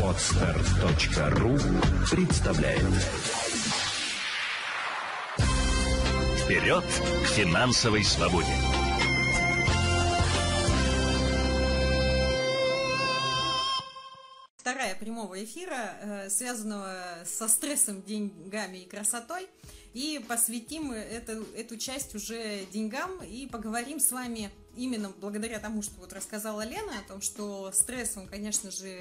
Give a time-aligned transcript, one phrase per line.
[0.00, 1.58] Отстар.ру
[2.08, 2.84] представляет
[6.44, 8.46] Вперед к финансовой свободе!
[14.56, 19.48] Вторая прямого эфира, э, связанного со стрессом, деньгами и красотой.
[19.94, 26.00] И посвятим эту, эту часть уже деньгам и поговорим с вами именно благодаря тому, что
[26.00, 28.98] вот рассказала Лена о том, что стресс, он, конечно же,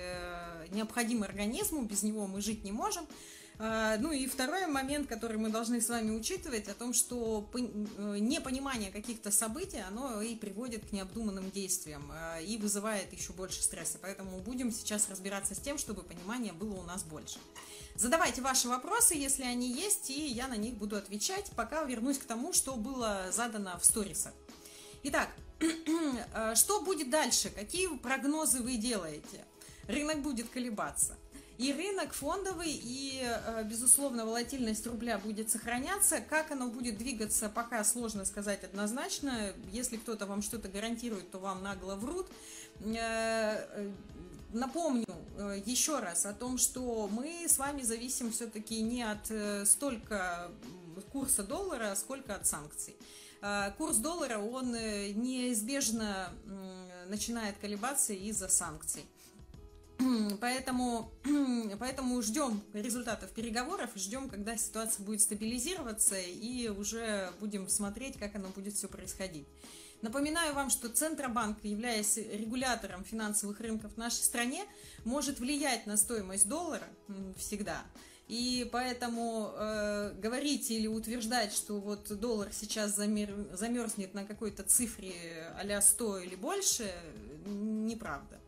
[0.71, 3.07] необходим организму, без него мы жить не можем.
[3.59, 8.17] А, ну и второй момент, который мы должны с вами учитывать, о том, что э,
[8.19, 13.99] непонимание каких-то событий, оно и приводит к необдуманным действиям а, и вызывает еще больше стресса.
[14.01, 17.37] Поэтому будем сейчас разбираться с тем, чтобы понимания было у нас больше.
[17.95, 22.25] Задавайте ваши вопросы, если они есть, и я на них буду отвечать, пока вернусь к
[22.25, 24.33] тому, что было задано в сторисах.
[25.03, 25.29] Итак,
[26.55, 27.49] что будет дальше?
[27.49, 29.45] Какие прогнозы вы делаете?
[29.87, 31.15] Рынок будет колебаться.
[31.57, 36.19] И рынок фондовый, и, э, безусловно, волатильность рубля будет сохраняться.
[36.19, 39.53] Как оно будет двигаться, пока сложно сказать однозначно.
[39.71, 42.27] Если кто-то вам что-то гарантирует, то вам нагло врут.
[42.83, 43.91] Э,
[44.51, 45.05] напомню
[45.65, 49.31] еще раз о том, что мы с вами зависим все-таки не от
[49.67, 50.51] столько
[51.11, 52.95] курса доллара, сколько от санкций.
[53.45, 56.29] А, курс доллара, он э, неизбежно
[57.09, 59.05] начинает колебаться из-за санкций.
[60.39, 61.11] Поэтому,
[61.79, 68.47] поэтому ждем результатов переговоров, ждем, когда ситуация будет стабилизироваться, и уже будем смотреть, как оно
[68.47, 69.45] будет все происходить.
[70.01, 74.63] Напоминаю вам, что Центробанк, являясь регулятором финансовых рынков в нашей стране,
[75.03, 76.87] может влиять на стоимость доллара
[77.37, 77.83] всегда–
[78.27, 85.13] и поэтому э, говорить или утверждать, что вот доллар сейчас замер, замерзнет на какой-то цифре
[85.57, 86.91] а 100 или больше,
[87.45, 88.39] неправда.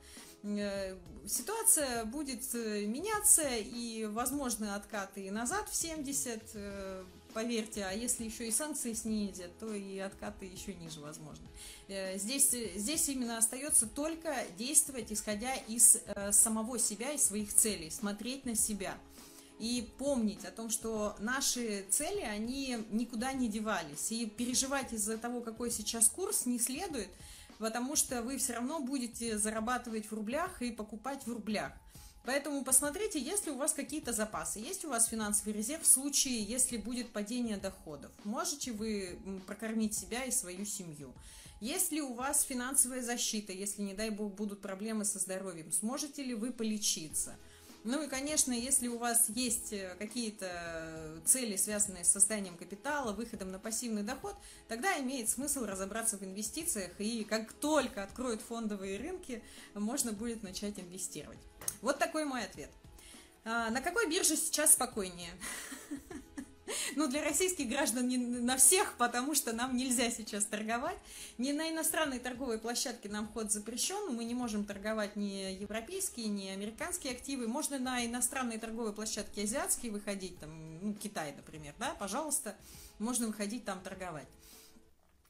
[0.46, 0.96] Э,
[1.28, 7.04] ситуация будет э, меняться, и возможны откаты и назад в 70, э,
[7.34, 11.46] поверьте, а если еще и санкции снизят, то и откаты еще ниже возможны.
[12.16, 15.98] Здесь, здесь именно остается только действовать, исходя из
[16.32, 18.98] самого себя и своих целей, смотреть на себя–
[19.60, 24.12] и помнить о том, что наши цели, они никуда не девались.
[24.12, 27.10] И переживать из-за того, какой сейчас курс, не следует,
[27.58, 31.72] потому что вы все равно будете зарабатывать в рублях и покупать в рублях.
[32.26, 36.44] Поэтому посмотрите, есть ли у вас какие-то запасы, есть у вас финансовый резерв в случае,
[36.44, 38.12] если будет падение доходов.
[38.24, 41.14] Можете вы прокормить себя и свою семью.
[41.62, 45.72] Есть ли у вас финансовая защита, если, не дай бог, будут проблемы со здоровьем?
[45.72, 47.36] Сможете ли вы полечиться?
[47.86, 53.52] Ну и, конечно, если у вас есть э, какие-то цели, связанные с созданием капитала, выходом
[53.52, 54.36] на пассивный доход,
[54.68, 59.44] тогда имеет смысл разобраться в инвестициях, и как только откроют фондовые рынки,
[59.76, 61.38] можно будет начать инвестировать.
[61.84, 62.72] Вот такой мой ответ.
[63.44, 65.30] А, на какой бирже сейчас спокойнее?
[66.96, 70.98] Ну, для российских граждан не на всех, потому что нам нельзя сейчас торговать.
[71.38, 76.48] Не на иностранной торговой площадке нам вход запрещен, мы не можем торговать ни европейские, ни
[76.48, 77.48] американские активы.
[77.48, 82.56] Можно на иностранной торговой площадке азиатские выходить, там, ну, Китай, например, да, пожалуйста,
[83.00, 84.28] можно выходить там торговать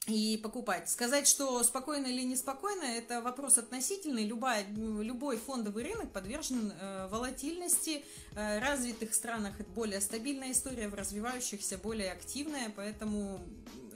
[0.06, 0.88] и покупать.
[0.88, 4.24] Сказать, что спокойно или неспокойно, это вопрос относительный.
[4.24, 8.04] Любая, любой фондовый рынок подвержен э, волатильности.
[8.34, 13.40] Э, в развитых странах это более стабильная история, в развивающихся более активная, поэтому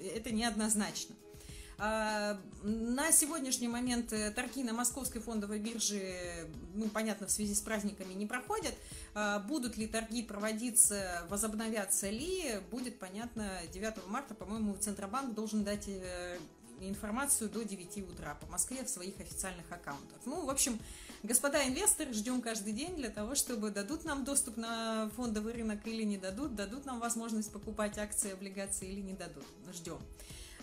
[0.00, 1.14] это неоднозначно.
[1.82, 7.62] А, на сегодняшний момент э, торги на московской фондовой бирже, ну, понятно, в связи с
[7.62, 8.74] праздниками не проходят.
[9.14, 15.88] А, будут ли торги проводиться, возобновятся ли, будет понятно 9 марта, по-моему, Центробанк должен дать
[15.88, 16.38] э,
[16.80, 20.18] информацию до 9 утра по Москве в своих официальных аккаунтах.
[20.26, 20.78] Ну, в общем,
[21.22, 26.02] господа инвесторы, ждем каждый день для того, чтобы дадут нам доступ на фондовый рынок или
[26.02, 29.46] не дадут, дадут нам возможность покупать акции, облигации или не дадут.
[29.72, 29.98] Ждем.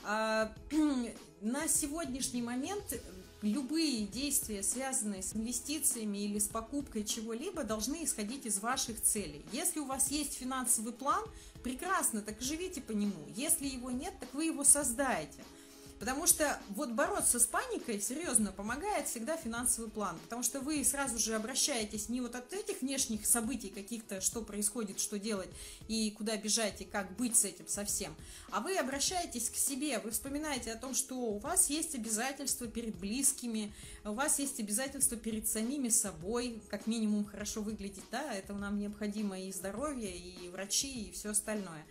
[0.10, 0.54] А,
[1.42, 2.98] на сегодняшний момент
[3.42, 9.46] любые действия, связанные с инвестициями или с покупкой чего-либо, должны исходить из ваших целей.
[9.52, 11.26] Если у вас есть финансовый план,
[11.62, 13.28] прекрасно, так живите по нему.
[13.36, 15.44] Если его нет, так вы его создаете–
[16.00, 20.18] Потому что вот бороться с паникой серьезно помогает всегда финансовый план.
[20.24, 25.00] Потому что вы сразу же обращаетесь не вот от этих внешних событий каких-то, что происходит,
[25.00, 25.50] что делать
[25.88, 28.16] и куда бежать и как быть с этим совсем.
[28.52, 32.96] А вы обращаетесь к себе, вы вспоминаете о том, что у вас есть обязательства перед
[32.96, 33.74] близкими,
[34.04, 39.40] у вас есть обязательства перед самими собой, как минимум хорошо выглядеть, да, это нам необходимо
[39.40, 41.86] и здоровье, и врачи, и все остальное.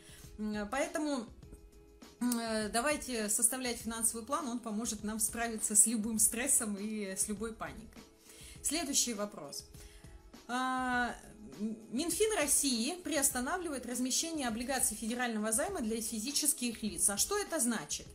[0.70, 1.26] Поэтому
[2.20, 8.02] давайте составлять финансовый план, он поможет нам справиться с любым стрессом и с любой паникой.
[8.62, 9.64] Следующий вопрос.
[10.48, 11.14] А,
[11.90, 17.08] Минфин России приостанавливает размещение облигаций федерального займа для физических лиц.
[17.08, 18.06] А что это значит?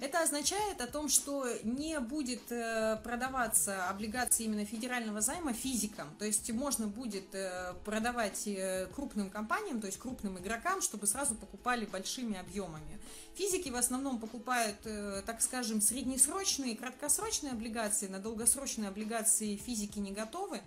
[0.00, 6.08] Это означает о том, что не будет э, продаваться облигации именно федерального займа физикам.
[6.18, 11.34] То есть можно будет э, продавать э, крупным компаниям, то есть крупным игрокам, чтобы сразу
[11.34, 12.98] покупали большими объемами.
[13.34, 14.76] Физики в основном покупают,
[15.24, 18.08] так скажем, среднесрочные краткосрочные облигации.
[18.08, 20.60] На долгосрочные облигации физики не готовы.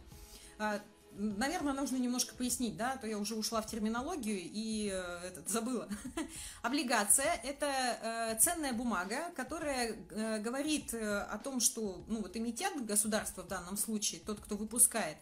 [1.16, 5.48] Наверное, нужно немножко пояснить, да, а то я уже ушла в терминологию и э, этот,
[5.50, 5.88] забыла.
[6.62, 12.86] Облигация– это э, ценная бумага, которая э, говорит э, о том, что, ну, вот эмитент
[12.86, 15.18] государства в данном случае, тот, кто выпускает,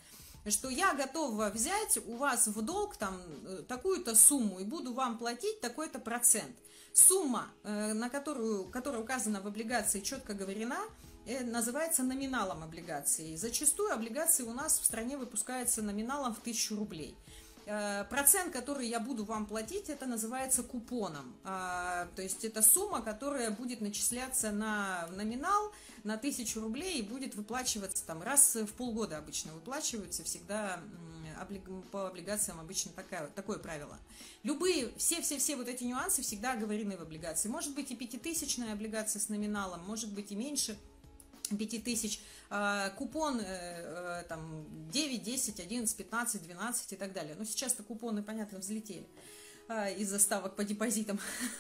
[0.47, 5.17] что я готова взять у вас в долг там э, такую-то сумму и буду вам
[5.17, 6.55] платить такой-то процент.
[6.93, 10.79] Сумма, э, на которую, которая указана в облигации, четко говорена–
[11.39, 13.35] называется номиналом облигации.
[13.35, 17.15] Зачастую облигации у нас в стране выпускаются номиналом в 1000 рублей.
[17.65, 21.35] Э, процент, который я буду вам платить, это называется купоном.
[21.43, 25.71] А, то есть это сумма, которая будет начисляться на номинал
[26.03, 30.79] на 1000 рублей и будет выплачиваться там раз в полгода обычно выплачиваются всегда
[31.91, 33.97] по облигациям обычно такая, такое правило.
[34.43, 37.49] Любые, все-все-все вот эти нюансы всегда оговорены в облигации.
[37.49, 40.77] Может быть и пятитысячная облигация с номиналом, может быть и меньше–
[41.57, 42.19] 5000,
[42.49, 47.35] а, купон э, э, там 9, 10, 11, 15, 12 и так далее.
[47.37, 49.07] Но сейчас-то купоны, понятно, взлетели
[49.67, 51.19] а, из-за ставок по депозитам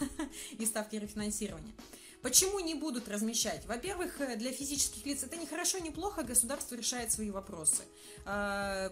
[0.59, 1.73] и ставки рефинансирования.
[2.21, 3.65] Почему не будут размещать?
[3.65, 7.83] Во-первых, э, для физических лиц это не хорошо, не плохо, государство решает свои вопросы.
[8.25, 8.91] А,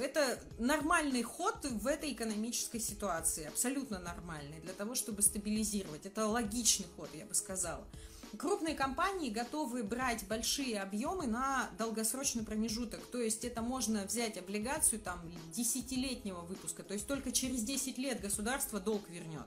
[0.00, 6.06] это нормальный ход в этой экономической ситуации, абсолютно нормальный, для того, чтобы стабилизировать.
[6.06, 7.86] Это логичный ход, я бы сказала.
[8.38, 13.04] Крупные компании готовы брать большие объемы на долгосрочный промежуток.
[13.06, 15.20] То есть это можно взять облигацию там
[15.52, 16.82] десятилетнего выпуска.
[16.82, 19.44] То есть только через 10 лет государство долг вернет.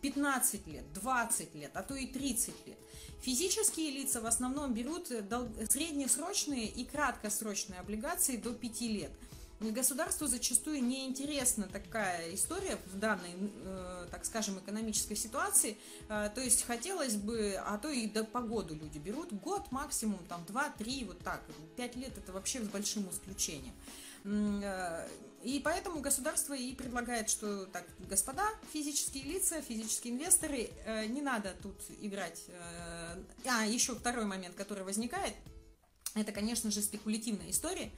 [0.00, 2.78] 15 лет, 20 лет, а то и 30 лет.
[3.20, 9.10] Физические лица в основном берут среднесрочные и краткосрочные облигации до 5 лет–
[9.70, 15.78] государству зачастую не интересна такая история в данной, э, так скажем, экономической ситуации.
[16.08, 20.44] Э, то есть хотелось бы, а то и до погоду люди берут, год максимум, там,
[20.46, 21.42] два-три, вот так.
[21.76, 23.74] Пять лет это вообще с большим исключением.
[24.24, 25.06] Э,
[25.42, 30.70] и поэтому государство и предлагает, что так, господа, физические лица, физические инвесторы,
[31.08, 32.44] не надо тут играть.
[33.44, 35.34] А, еще второй момент, который возникает,
[36.14, 37.90] это, конечно же, спекулятивная история.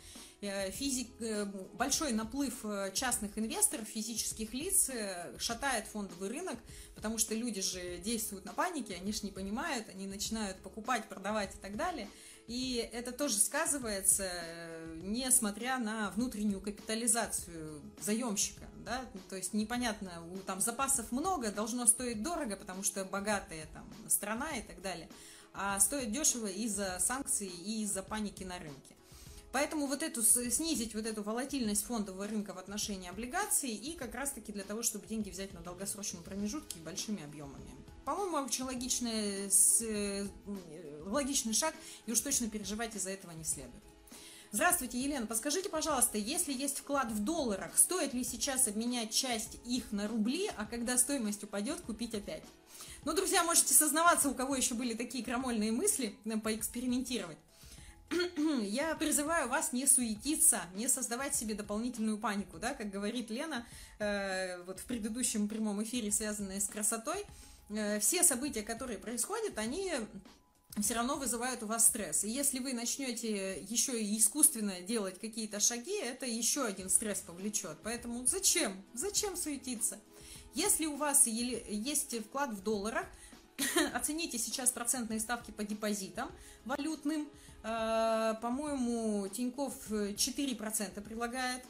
[0.45, 4.91] Э, физик, э, большой наплыв э, частных инвесторов, физических лиц
[5.39, 6.59] шатает фондовый рынок,
[6.95, 11.55] потому что люди же действуют на панике, они же не понимают, они начинают покупать, продавать
[11.55, 12.09] и так далее.
[12.47, 14.31] И это тоже сказывается,
[14.97, 18.69] несмотря на внутреннюю капитализацию заемщика.
[18.85, 19.03] Да?
[19.31, 24.51] То есть непонятно, у там запасов много, должно стоить дорого, потому что богатая там страна
[24.57, 25.09] и так далее.
[25.55, 28.95] А стоит дешево из-за санкций и из-за паники на рынке.
[29.55, 34.51] Поэтому вот эту, снизить вот эту волатильность фондового рынка в отношении облигаций и как раз-таки
[34.51, 37.71] для того, чтобы деньги взять на долгосрочном промежутке большими объемами.
[38.05, 39.49] По-моему, очень логичный,
[39.81, 40.27] э,
[41.07, 41.73] логичный шаг,
[42.07, 43.85] и уж точно переживать из-за этого не следует.
[44.51, 45.25] Здравствуйте, Елена.
[45.25, 50.51] Подскажите, пожалуйста, если есть вклад в долларах, стоит ли сейчас обменять часть их на рубли,
[50.57, 52.43] а когда стоимость упадет, купить опять?
[53.05, 57.39] Ну, друзья, можете сознаваться, у кого еще были такие крамольные мысли, поэкспериментировать.
[58.63, 63.67] я призываю вас не суетиться, не создавать себе дополнительную панику, да, как говорит Лена
[63.99, 67.25] э, вот в предыдущем прямом эфире, связанные с красотой.
[67.71, 69.93] Э, все события, которые происходят, они
[70.81, 72.25] все равно вызывают у вас стресс.
[72.25, 77.79] И если вы начнете еще и искусственно делать какие-то шаги, это еще один стресс повлечет.
[77.85, 78.85] Поэтому зачем?
[78.93, 79.99] Зачем суетиться?
[80.55, 83.07] Если у вас есть вклад в долларах,
[83.95, 86.31] оцените сейчас процентные ставки по депозитам
[86.65, 87.29] валютным–
[87.65, 91.63] по-моему, Тиньков 4% предлагает.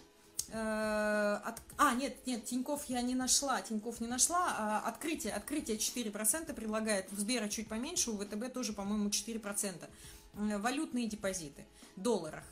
[0.50, 5.78] Э, от, а, нет, нет, Тиньков я не нашла, Тиньков не нашла, а открытие, открытие
[5.78, 9.88] 4% предлагает, в Сбера чуть поменьше, у ВТБ тоже, по-моему, 4%.
[10.34, 11.64] Э, валютные депозиты,
[11.96, 12.44] долларах.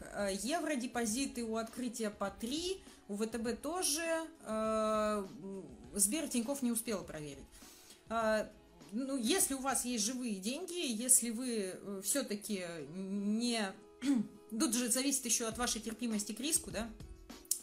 [0.43, 4.03] Евро депозиты у открытия по 3, у ВТБ тоже,
[5.95, 7.45] Сбер Тиньков не успела проверить
[8.93, 13.61] ну, если у вас есть живые деньги, если вы э, все-таки не...
[14.51, 16.91] Тут же зависит еще от вашей терпимости к риску, да?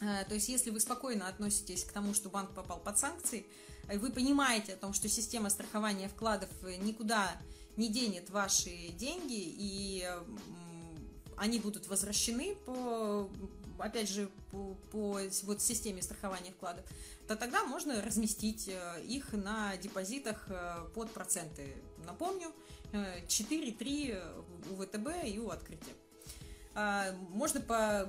[0.00, 3.46] Э, то есть, если вы спокойно относитесь к тому, что банк попал под санкции,
[3.92, 6.50] и вы понимаете о том, что система страхования вкладов
[6.82, 7.40] никуда
[7.76, 10.08] не денет ваши деньги, и
[11.40, 13.30] они будут возвращены по,
[13.78, 16.84] опять же, по, по вот системе страхования вкладов,
[17.26, 21.74] то тогда можно разместить э, их на депозитах э, под проценты.
[22.04, 22.52] Напомню,
[22.92, 24.20] 4-3
[24.70, 25.94] у ВТБ и у открытия.
[26.74, 28.08] А, можно по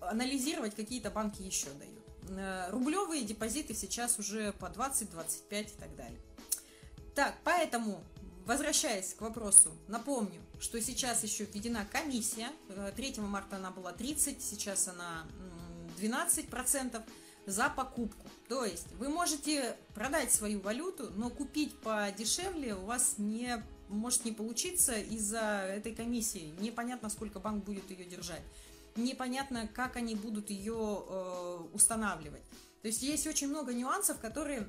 [0.00, 2.70] анализировать, какие-то банки еще дают.
[2.70, 6.20] Рублевые депозиты сейчас уже по 20, 25 и так далее.
[7.14, 8.04] Так, поэтому
[8.46, 12.50] Возвращаясь к вопросу, напомню, что сейчас еще введена комиссия.
[12.96, 15.26] 3 э, марта она была 30, сейчас она
[16.00, 17.02] 12%
[17.46, 18.26] за покупку.
[18.48, 24.32] То есть вы можете продать свою валюту, но купить подешевле у вас не может не
[24.32, 26.54] получиться из-за этой комиссии.
[26.60, 28.42] Непонятно, сколько банк будет ее держать.
[28.96, 32.42] Непонятно, как они будут ее э, устанавливать.
[32.82, 34.68] То есть есть очень много нюансов, которые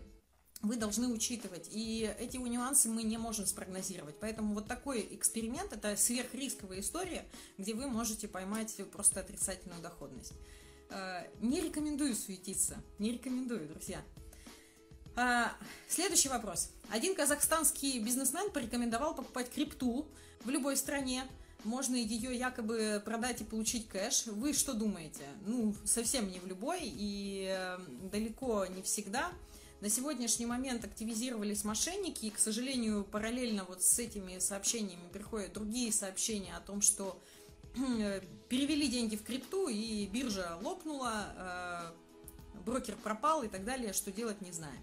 [0.62, 1.70] вы должны учитывать.
[1.72, 4.16] И эти нюансы мы не можем спрогнозировать.
[4.20, 7.26] Поэтому вот такой эксперимент– это сверхрисковая история,
[7.58, 10.34] где вы можете поймать просто отрицательную доходность.
[10.90, 12.78] Э, не рекомендую суетиться.
[12.98, 14.02] Не рекомендую, друзья.
[15.16, 15.52] А,
[15.88, 16.72] следующий вопрос.
[16.90, 20.08] Один казахстанский бизнесмен порекомендовал покупать крипту
[20.44, 21.24] в любой стране.
[21.64, 24.28] Можно ее якобы продать и получить кэш.
[24.28, 25.24] Вы что думаете?
[25.46, 27.80] Ну, совсем не в любой и э,
[28.12, 29.32] далеко не всегда–
[29.82, 35.92] на сегодняшний момент активизировались мошенники, и, к сожалению, параллельно вот с этими сообщениями приходят другие
[35.94, 37.22] сообщения о том, что
[38.50, 41.94] перевели деньги в крипту, и биржа лопнула,
[42.56, 44.82] э, брокер пропал и так далее, что делать не знаем.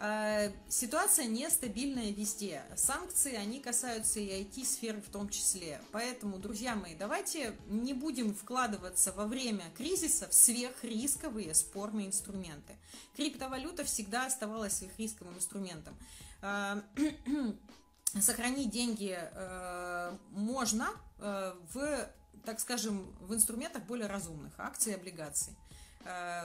[0.00, 2.62] Э, ситуация нестабильная везде.
[2.76, 5.80] Санкции, они касаются и IT-сферы в том числе.
[5.90, 12.76] Поэтому, друзья мои, давайте не будем вкладываться во время кризиса в сверхрисковые спорные инструменты.
[13.16, 15.96] Криптовалюта всегда оставалась сверхрисковым инструментом.
[16.42, 16.80] Э,
[18.20, 20.88] сохранить деньги э, можно
[21.20, 22.08] в,
[22.44, 24.52] так скажем, в инструментах более разумных.
[24.56, 25.56] Акции, облигации,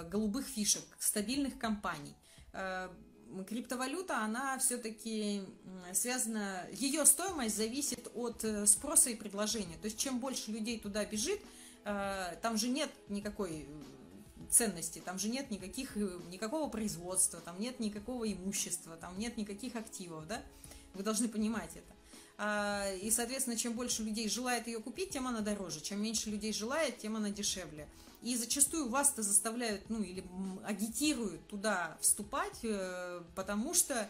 [0.09, 2.15] голубых фишек, стабильных компаний
[3.47, 5.43] криптовалюта, она все-таки
[5.93, 9.77] связана, ее стоимость зависит от э, спроса и предложения.
[9.81, 11.39] То есть чем больше людей туда бежит,
[11.85, 13.65] э, там же нет никакой э,
[14.49, 20.27] ценности, там же нет никаких, никакого производства, там нет никакого имущества, там нет никаких активов,
[20.27, 20.41] да?
[20.93, 21.93] Вы должны понимать это.
[22.37, 25.81] А, и, соответственно, чем больше людей желает ее купить, тем она дороже.
[25.81, 27.87] Чем меньше людей желает, тем она дешевле.
[28.23, 30.23] И зачастую вас-то заставляют, ну, или
[30.63, 34.09] агитируют туда вступать, э, потому что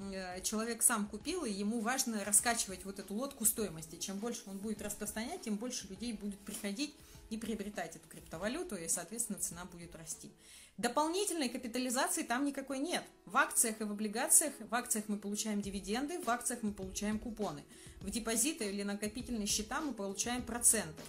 [0.00, 3.96] э, человек сам купил, и ему важно раскачивать вот эту лодку стоимости.
[3.96, 6.94] Чем больше он будет распространять, тем больше людей будет приходить
[7.30, 10.30] и приобретать эту криптовалюту, и, соответственно, цена будет расти.
[10.76, 13.02] Дополнительной капитализации там никакой нет.
[13.24, 17.64] В акциях и в облигациях, в акциях мы получаем дивиденды, в акциях мы получаем купоны.
[18.02, 21.02] В депозиты или накопительные счета мы получаем проценты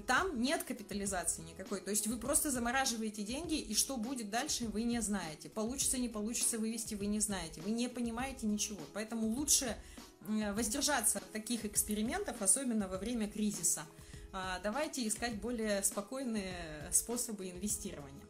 [0.00, 1.80] там нет капитализации никакой.
[1.80, 5.48] То есть вы просто замораживаете деньги, и что будет дальше, вы не знаете.
[5.48, 7.60] Получится, не получится вывести, вы не знаете.
[7.60, 8.80] Вы не понимаете ничего.
[8.92, 9.76] Поэтому лучше
[10.26, 13.82] воздержаться от таких экспериментов, особенно во время кризиса.
[14.32, 18.24] А, давайте искать более спокойные способы инвестирования.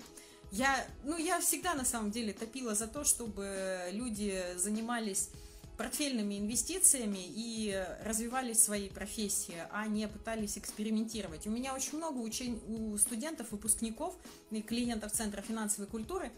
[0.50, 5.30] Я, ну, я всегда на самом деле топила за то, чтобы люди занимались
[5.76, 11.46] портфельными инвестициями и развивали свои профессии, а не пытались экспериментировать.
[11.46, 12.60] У меня очень много учень...
[12.68, 14.16] у студентов, выпускников
[14.50, 16.30] и клиентов Центра финансовой культуры,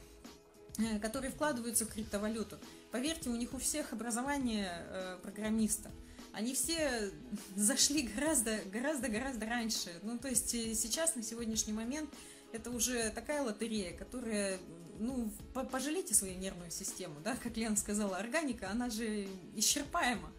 [0.78, 2.58] э, которые вкладываются в криптовалюту.
[2.90, 5.90] Поверьте, у них у всех образование э, программиста.
[6.32, 7.10] Они все
[7.56, 9.90] зашли гораздо, гораздо, гораздо раньше.
[10.02, 12.08] Ну, то есть э, сейчас, на сегодняшний момент,
[12.52, 14.58] это уже такая лотерея, которая
[14.98, 15.30] ну,
[15.70, 20.30] пожалейте свою нервную систему, да, как Лена сказала, органика, она же исчерпаема.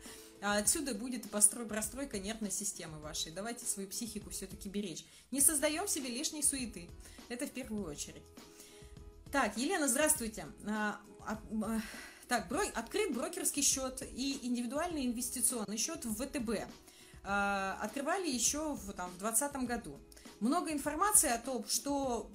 [0.41, 3.31] А отсюда будет и простройка нервной системы вашей.
[3.31, 5.03] Давайте свою психику все-таки беречь.
[5.31, 6.89] Не создаем себе лишней суеты.
[7.27, 8.21] Это в первую очередь.
[9.31, 10.45] Так, Елена, здравствуйте.
[10.67, 11.81] А, а, а,
[12.27, 16.67] так, открыт брокерский счет и индивидуальный инвестиционный счет в ВТБ.
[17.23, 19.99] Открывали еще в 2020 году
[20.39, 22.29] много информации о том, что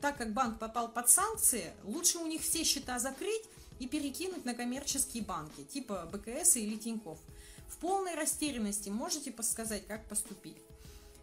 [0.00, 3.44] так как банк попал под санкции, лучше у них все счета закрыть
[3.78, 7.18] и перекинуть на коммерческие банки, типа БКС или Тиньков.
[7.68, 10.56] В полной растерянности можете подсказать, как поступить.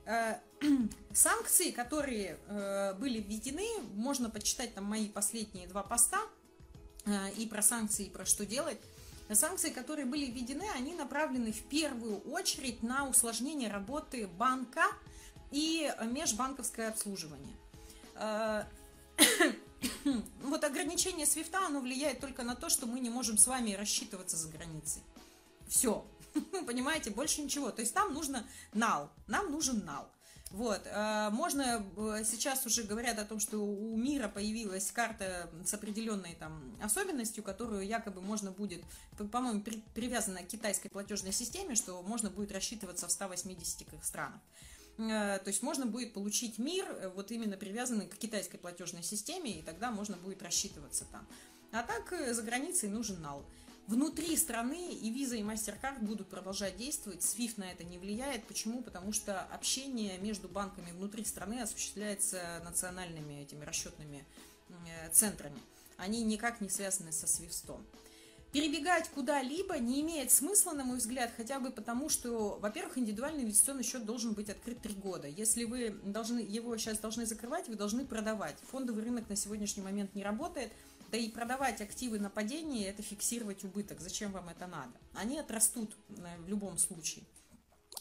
[0.05, 0.37] Э,
[1.13, 6.21] санкции, которые э, были введены, можно почитать там мои последние два поста
[7.05, 8.77] э, и про санкции, и про что делать.
[9.29, 14.85] Санкции, которые были введены, они направлены в первую очередь на усложнение работы банка
[15.51, 17.55] и межбанковское обслуживание.
[18.15, 18.63] Э,
[20.43, 24.37] вот ограничение свифта, оно влияет только на то, что мы не можем с вами рассчитываться
[24.37, 25.01] за границей.
[25.67, 26.05] Все.
[26.65, 27.71] Понимаете, больше ничего.
[27.71, 29.09] То есть там нужно нал.
[29.27, 30.09] Нам нужен нал.
[30.51, 35.73] Вот, э, можно, э, сейчас уже говорят о том, что у мира появилась карта с
[35.73, 38.81] определенной там особенностью, которую якобы можно будет,
[39.31, 39.61] по-моему,
[39.93, 44.39] привязана к китайской платежной системе, что можно будет рассчитываться в 180 странах.
[44.97, 46.85] Э, то есть можно будет получить мир,
[47.15, 51.27] вот именно привязанный к китайской платежной системе, и тогда можно будет рассчитываться там.
[51.71, 53.45] А так за границей нужен нал.
[53.87, 57.21] Внутри страны и Visa, и MasterCard будут продолжать действовать.
[57.21, 58.45] SWIFT на это не влияет.
[58.45, 58.83] Почему?
[58.83, 64.25] Потому что общение между банками внутри страны осуществляется национальными этими расчетными
[64.67, 65.57] э, центрами.
[65.95, 67.79] Они никак не связаны со SWIFT.
[68.51, 73.83] Перебегать куда-либо не имеет смысла, на мой взгляд, хотя бы потому, что, во-первых, индивидуальный инвестиционный
[73.83, 75.27] счет должен быть открыт три года.
[75.27, 78.55] Если вы должны, его сейчас должны закрывать, вы должны продавать.
[78.71, 80.71] Фондовый рынок на сегодняшний момент не работает–
[81.11, 84.01] да и продавать активы на падение– это фиксировать убыток.
[84.01, 84.91] Зачем вам это надо?
[85.13, 87.23] Они отрастут э, в любом случае.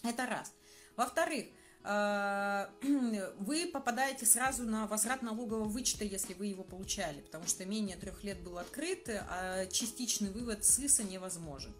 [0.03, 0.53] Это раз.
[0.97, 1.47] Во-вторых,
[3.39, 8.25] вы попадаете сразу на возврат налогового вычета, если вы его получали, потому что менее трех
[8.25, 11.73] лет был открыт, а частичный вывод СИСа невозможен.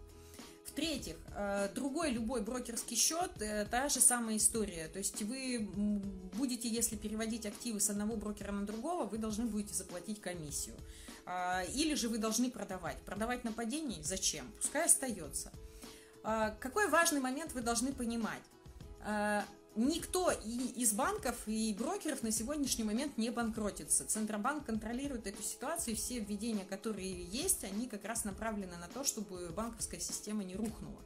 [0.65, 3.31] В-третьих, э, другой любой брокерский счет–
[3.71, 4.87] та же самая история.
[4.89, 5.67] То есть вы
[6.33, 10.75] будете, если переводить активы с одного брокера на другого, вы должны будете заплатить комиссию.
[11.25, 12.97] А, или же вы должны продавать.
[13.01, 14.49] Продавать на падении зачем?
[14.61, 15.51] Пускай остается.
[16.23, 18.41] А, какой важный момент вы должны понимать?
[19.77, 24.05] А, никто из банков и брокеров на сегодняшний момент не банкротится.
[24.05, 29.49] Центробанк контролирует эту ситуацию, все введения, которые есть, они как раз направлены на то, чтобы
[29.49, 31.01] банковская система не рухнула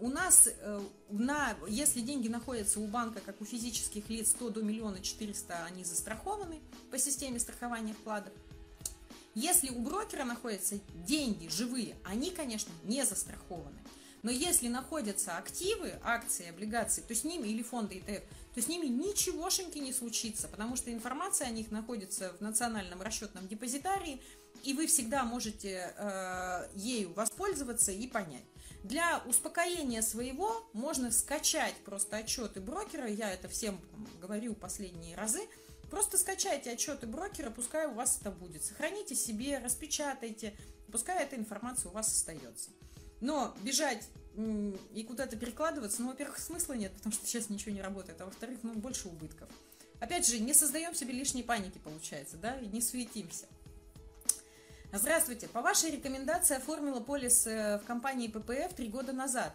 [0.00, 0.80] у нас, э,
[1.10, 5.84] на, если деньги находятся у банка, как у физических лиц, 100 до миллиона 400 они
[5.84, 8.32] застрахованы по системе страхования вкладов.
[9.34, 13.78] Если у брокера находятся деньги живые, они, конечно, не застрахованы.
[14.22, 18.22] Но если находятся активы, акции, облигации, то с ними, или фонды ИТФ,
[18.54, 23.48] то с ними ничегошеньки не случится, потому что информация о них находится в национальном расчетном
[23.48, 24.20] депозитарии,
[24.62, 28.44] и вы всегда можете э, ею воспользоваться и понять.
[28.82, 33.80] Для успокоения своего можно скачать просто отчеты брокера, я это всем
[34.20, 35.40] говорю последние разы,
[35.90, 38.64] просто скачайте отчеты брокера, пускай у вас это будет.
[38.64, 40.54] Сохраните себе, распечатайте,
[40.90, 42.70] пускай эта информация у вас остается.
[43.20, 44.08] Но бежать
[44.94, 48.58] и куда-то перекладываться, ну, во-первых, смысла нет, потому что сейчас ничего не работает, а во-вторых,
[48.62, 49.48] ну, больше убытков.
[49.98, 53.46] Опять же, не создаем себе лишней паники, получается, да, и не суетимся.
[54.92, 55.46] Здравствуйте.
[55.48, 59.54] По вашей рекомендации оформила полис э, в компании ППФ три года назад.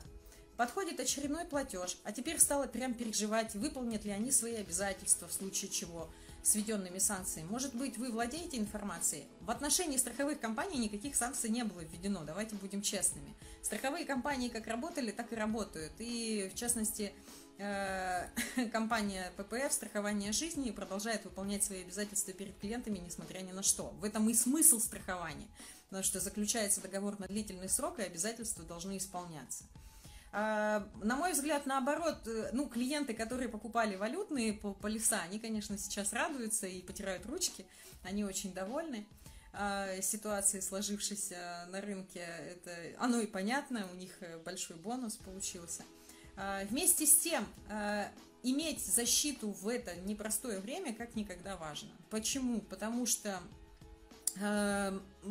[0.56, 5.72] Подходит очередной платеж, а теперь стала прям переживать, выполнят ли они свои обязательства в случае
[5.72, 6.10] чего
[6.46, 7.50] с введенными санкциями.
[7.50, 9.26] Может быть, вы владеете информацией?
[9.42, 13.36] В отношении страховых компаний никаких санкций не было введено, давайте будем честными.
[13.62, 15.92] Страховые компании как работали, так и работают.
[15.98, 17.12] И, в частности,
[17.58, 18.28] Э,
[18.74, 23.94] компания ППФ страхование жизни продолжает выполнять свои обязательства перед клиентами, несмотря ни на что.
[24.00, 25.48] В этом и смысл страхования,
[25.88, 29.64] потому что заключается договор на длительный срок, и обязательства должны исполняться.
[30.38, 36.12] А, на мой взгляд, наоборот, э, ну, клиенты, которые покупали валютные полиса, они, конечно, сейчас
[36.12, 37.66] радуются и потирают ручки,
[38.04, 39.08] они очень довольны
[39.54, 42.20] а, ситуации, сложившейся на рынке.
[42.20, 45.84] Это, оно и понятно, у них э, большой бонус получился.
[46.36, 47.48] А, вместе с тем,
[48.44, 51.92] иметь защиту в это непростое время как никогда важно.
[52.10, 52.60] Почему?
[52.60, 53.40] Потому что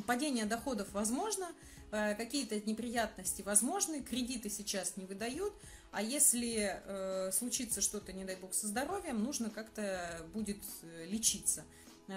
[0.06, 1.46] падение доходов возможно,
[1.90, 5.54] какие-то неприятности возможны, кредиты сейчас не выдают,
[5.92, 11.64] а если случится что-то, не дай бог, со здоровьем, нужно как-то будет э, лечиться.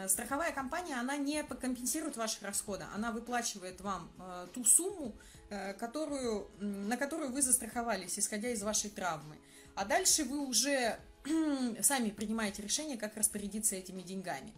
[0.08, 4.12] Страховая компания, она не компенсирует ваши расходы, она выплачивает вам
[4.54, 5.16] ту сумму,
[5.50, 9.38] Э, которую, на которую вы застраховались, исходя из вашей травмы.
[9.76, 11.00] А дальше вы уже
[11.82, 14.54] сами принимаете решение, как распорядиться этими деньгами.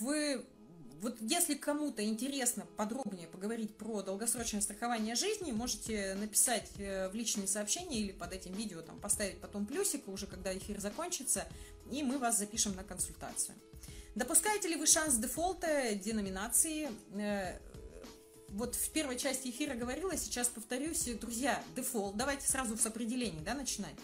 [0.00, 0.46] Вы,
[1.00, 7.46] вот если кому-то интересно подробнее поговорить про долгосрочное страхование жизни, можете написать э, в личные
[7.46, 11.46] сообщения или под этим видео там, поставить потом плюсик, уже когда эфир закончится,
[11.90, 13.54] и мы вас запишем на консультацию.
[14.14, 16.88] Допускаете ли вы шанс дефолта деноминации?
[17.14, 17.58] Э,
[18.48, 23.54] вот в первой части эфира говорила, сейчас повторюсь, друзья, дефолт, давайте сразу с определений, да,
[23.54, 23.94] начинать.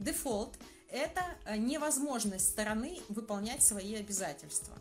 [0.00, 0.56] Дефолт–
[0.90, 4.76] это э, невозможность стороны выполнять свои обязательства.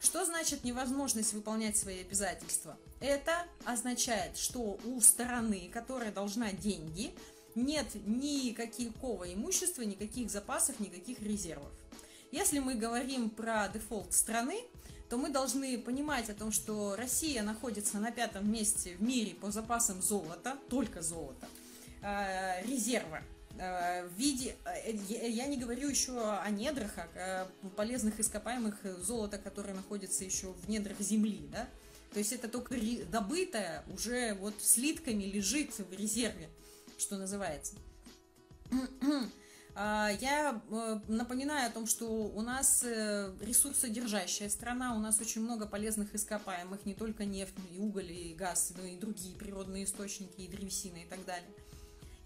[0.00, 2.76] Что значит невозможность выполнять свои обязательства?
[3.00, 7.12] Это означает, что у стороны, которая должна деньги,
[7.54, 11.70] нет никакого имущества, никаких запасов, никаких резервов.
[12.32, 14.62] Если мы говорим про дефолт страны,
[15.10, 19.50] то мы должны понимать о том, что Россия находится на пятом месте в мире по
[19.50, 21.48] запасам золота, только золота,
[22.02, 23.20] э, резерва.
[23.58, 29.74] Э, в виде, э, я не говорю еще о недрах, о полезных ископаемых золота, которое
[29.74, 31.68] находится еще в недрах земли, да,
[32.12, 32.74] то есть это только
[33.10, 36.48] добытое уже вот слитками лежит в резерве,
[36.98, 37.74] что называется.
[39.76, 45.42] А, я э, напоминаю о том, что у нас э, ресурсодержащая страна, у нас очень
[45.42, 50.40] много полезных ископаемых, не только нефть, и уголь, и газ, но и другие природные источники,
[50.40, 51.48] и древесина и так далее.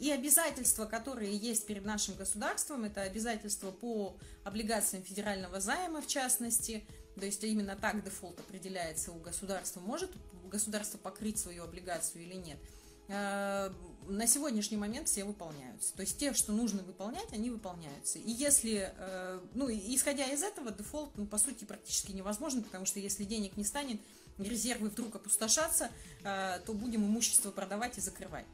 [0.05, 4.15] И обязательства, которые есть перед нашим государством, это обязательства по
[4.45, 6.85] облигациям федерального займа, в частности,
[7.19, 10.11] то есть именно так дефолт определяется у государства, может
[10.51, 12.59] государство покрыть свою облигацию или нет–
[13.09, 13.71] Э,
[14.07, 15.95] на сегодняшний момент все выполняются.
[15.95, 18.19] То есть те, что нужно выполнять, они выполняются.
[18.19, 23.01] И если, э, ну, исходя из этого, дефолт, ну, по сути, практически невозможен, потому что
[23.01, 24.01] если денег не станет,
[24.39, 25.91] резервы вдруг опустошатся,
[26.23, 28.47] э, то будем имущество продавать и закрывать.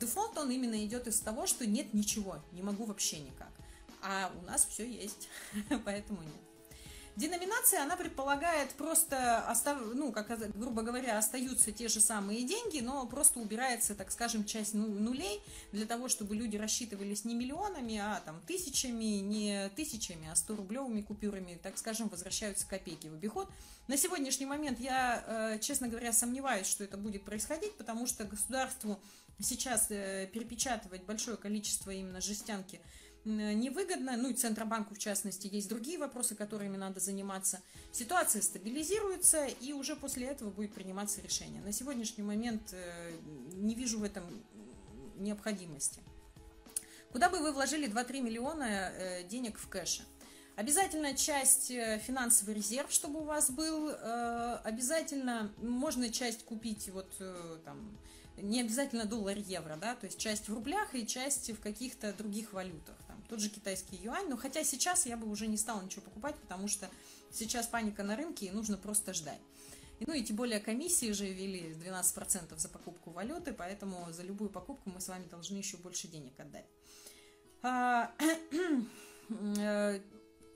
[0.00, 3.50] Дефолт, он именно идет из того, что нет ничего, не могу вообще никак.
[4.02, 5.28] А у нас все есть,
[5.84, 6.32] поэтому нет.
[7.16, 13.04] Деноминация, она предполагает просто, остав, ну, как, грубо говоря, остаются те же самые деньги, но
[13.06, 18.22] просто убирается, так скажем, часть ну, нулей для того, чтобы люди рассчитывались не миллионами, а
[18.24, 23.50] там тысячами, не тысячами, а 100 рублевыми купюрами, так скажем, возвращаются копейки в обиход.
[23.86, 28.98] На сегодняшний момент я, э, честно говоря, сомневаюсь, что это будет происходить, потому что государству
[29.42, 32.80] сейчас э, перепечатывать большое количество именно жестянки–
[33.24, 37.60] невыгодно, ну и Центробанку в частности, есть другие вопросы, которыми надо заниматься.
[37.92, 41.62] Ситуация стабилизируется, и уже после этого будет приниматься решение.
[41.62, 43.12] На сегодняшний момент э,
[43.52, 44.24] не вижу в этом
[45.16, 46.00] необходимости.
[47.12, 50.04] Куда бы вы вложили 2-3 миллиона э, денег в кэше?
[50.56, 53.90] Обязательно часть э, финансовый резерв, чтобы у вас был.
[54.64, 57.12] Обязательно можно часть купить вот
[57.64, 57.98] там
[58.42, 62.52] не обязательно доллар, евро, да, то есть часть в рублях и часть в каких-то других
[62.52, 62.96] валютах
[63.30, 64.28] тот же китайский юань.
[64.28, 66.90] Но хотя сейчас я бы уже не стала ничего покупать, потому что
[67.32, 69.40] сейчас паника на рынке и нужно просто ждать.
[70.00, 74.50] И, ну и тем более комиссии же ввели 12% за покупку валюты, поэтому за любую
[74.50, 76.66] покупку мы с вами должны еще больше денег отдать.
[77.62, 78.12] А,
[79.58, 80.00] э,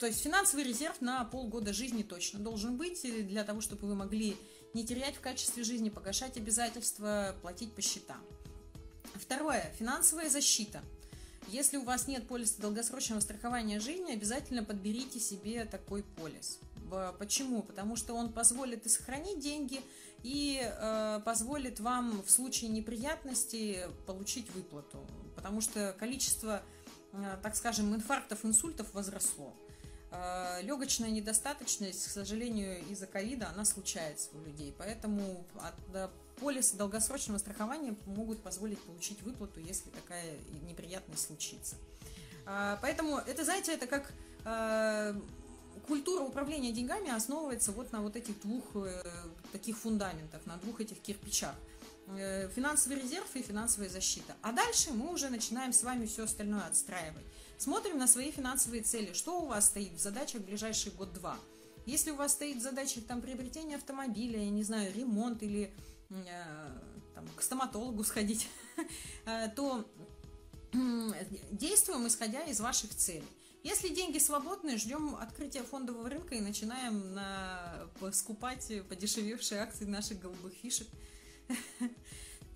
[0.00, 4.36] то есть финансовый резерв на полгода жизни точно должен быть для того, чтобы вы могли
[4.74, 8.20] не терять в качестве жизни, погашать обязательства, платить по счетам.
[9.14, 9.72] Второе.
[9.78, 10.82] Финансовая защита–
[11.48, 16.58] если у вас нет полиса долгосрочного страхования жизни, обязательно подберите себе такой полис.
[17.18, 17.62] Почему?
[17.62, 19.80] Потому что он позволит и сохранить деньги,
[20.22, 24.98] и э, позволит вам в случае неприятностей получить выплату.
[25.34, 26.62] Потому что количество,
[27.12, 29.54] э, так скажем, инфарктов, инсультов возросло.
[30.14, 34.74] Э, легочная недостаточность, к сожалению, из-за ковида, она случается у людей.
[34.78, 40.36] Поэтому от, полисы долгосрочного страхования могут позволить получить выплату, если такая
[40.68, 41.76] неприятность случится.
[42.46, 44.12] А, поэтому это, знаете, это как
[44.44, 45.20] а,
[45.86, 49.02] культура управления деньгами основывается вот на вот этих двух э,
[49.52, 51.54] таких фундаментах, на двух этих кирпичах.
[52.06, 54.34] Э, финансовый резерв и финансовая защита.
[54.42, 57.24] А дальше мы уже начинаем с вами все остальное отстраивать.
[57.58, 59.12] Смотрим на свои финансовые цели.
[59.12, 61.36] Что у вас стоит в задачах в ближайший год-два?
[61.86, 65.72] Если у вас стоит в задачах там приобретение автомобиля, я не знаю, ремонт или
[66.10, 66.68] Э,
[67.14, 68.48] там, к стоматологу сходить,
[69.26, 69.84] э, то
[71.52, 73.24] действуем исходя из ваших целей.
[73.62, 77.88] Если деньги свободные, ждем открытия фондового рынка и начинаем на...
[78.12, 80.88] скупать подешевевшие акции наших голубых фишек.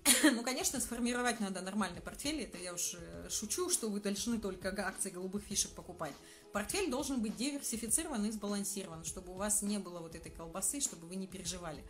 [0.23, 2.41] Ну, конечно, сформировать надо нормальный портфель.
[2.41, 6.13] Это я уж э, шучу, что вы должны только акции голубых фишек покупать.
[6.51, 11.07] Портфель должен быть диверсифицирован и сбалансирован, чтобы у вас не было вот этой колбасы, чтобы
[11.07, 11.83] вы не переживали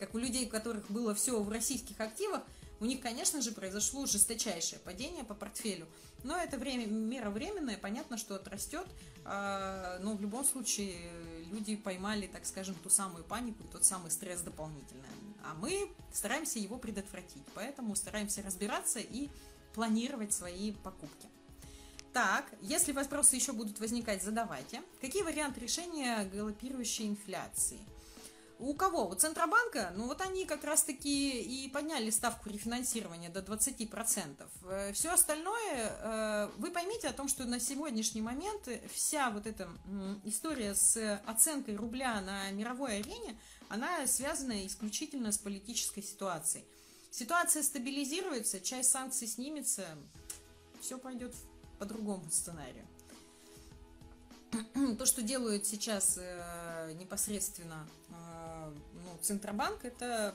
[0.00, 2.42] как у людей, у которых было все в российских активах,
[2.80, 5.86] у них, конечно же, произошло жесточайшее падение по портфелю.
[6.24, 8.86] Но это время, мера временная, понятно, что отрастет,
[9.24, 10.96] а, но в любом случае
[11.50, 15.08] люди поймали, так скажем, ту самую панику, тот самый стресс дополнительный.
[15.44, 19.28] А мы стараемся его предотвратить, поэтому стараемся разбираться и
[19.74, 21.28] планировать свои покупки.
[22.12, 24.82] Так, если вопросы еще будут возникать, задавайте.
[25.00, 27.78] Какие варианты решения галопирующей инфляции?
[28.60, 29.08] У кого?
[29.08, 29.90] У Центробанка?
[29.96, 34.46] Ну вот они как раз-таки и подняли ставку рефинансирования до 20%.
[34.64, 39.70] Э, Все остальное, э, вы поймите о том, что на сегодняшний момент вся вот эта
[40.24, 46.66] история с оценкой рубля на мировой арене, она связана исключительно с политической ситуацией.
[47.10, 49.86] Ситуация стабилизируется, часть санкций снимется,
[50.82, 51.34] все пойдет
[51.78, 52.86] по другому сценарию.
[54.98, 57.88] то, что делают сейчас э, непосредственно
[58.70, 60.34] ну, Центробанк, это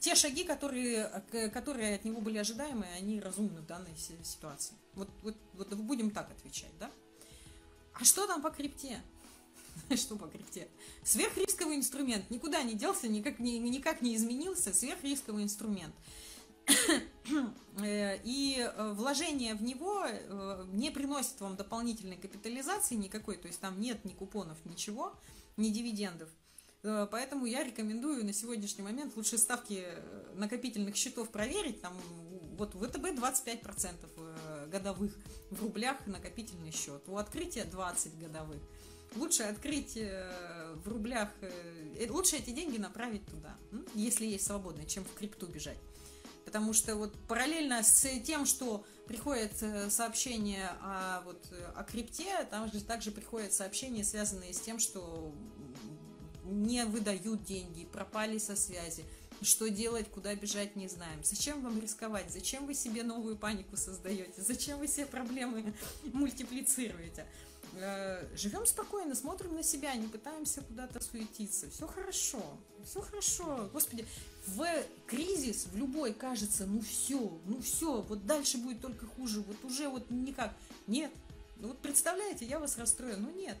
[0.00, 1.08] те шаги, которые,
[1.52, 4.74] которые от него были ожидаемы, они разумны в данной ситуации.
[4.94, 6.90] Вот, вот, вот будем так отвечать, да?
[7.94, 9.00] А что там по крипте?
[9.96, 10.68] Что по крипте?
[11.04, 14.72] Сверхрисковый инструмент никуда не делся, никак не, никак не изменился.
[14.72, 15.94] Сверхрисковый инструмент.
[17.82, 23.60] Э, и э, вложение в него э, не приносит вам дополнительной капитализации никакой, то есть
[23.60, 25.14] там нет ни купонов, ничего,
[25.56, 26.28] ни дивидендов.
[26.82, 29.84] Поэтому я рекомендую на сегодняшний момент лучше ставки
[30.34, 31.80] накопительных счетов проверить.
[31.82, 31.94] Там
[32.56, 35.12] вот в ВТБ 25% годовых
[35.50, 37.02] в рублях накопительный счет.
[37.06, 38.60] У открытия 20 годовых.
[39.16, 41.28] Лучше открыть в рублях,
[42.08, 43.56] лучше эти деньги направить туда,
[43.94, 45.78] если есть свободные, чем в крипту бежать.
[46.44, 51.44] Потому что вот параллельно с тем, что приходят э, сообщения о, вот,
[51.76, 55.32] о крипте, там же также приходят сообщения, связанные с тем, что
[56.50, 59.04] не выдают деньги, пропали со связи.
[59.42, 61.20] Что делать, куда бежать, не знаем.
[61.24, 62.30] Зачем вам рисковать?
[62.30, 64.42] Зачем вы себе новую панику создаете?
[64.42, 65.72] Зачем вы себе проблемы
[66.12, 67.26] мультиплицируете?
[67.74, 71.70] Э, живем спокойно, смотрим на себя, не пытаемся куда-то суетиться.
[71.70, 72.42] Все хорошо,
[72.84, 73.70] все хорошо.
[73.72, 74.04] Господи,
[74.46, 74.66] в
[75.06, 79.88] кризис, в любой кажется, ну все, ну все, вот дальше будет только хуже, вот уже
[79.88, 80.52] вот никак.
[80.86, 81.12] Нет.
[81.58, 83.18] Ну вот представляете, я вас расстрою.
[83.18, 83.56] Ну нет.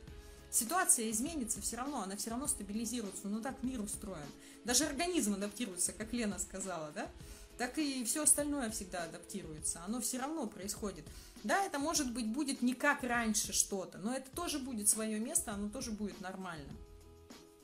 [0.50, 3.28] Ситуация изменится все равно, она все равно стабилизируется.
[3.28, 4.26] Ну так мир устроен.
[4.64, 7.08] Даже организм адаптируется, как Лена сказала, да?
[7.56, 9.82] Так и все остальное всегда адаптируется.
[9.84, 11.04] Оно все равно происходит.
[11.44, 15.52] Да, это может быть будет не как раньше что-то, но это тоже будет свое место,
[15.52, 16.70] оно тоже будет нормально.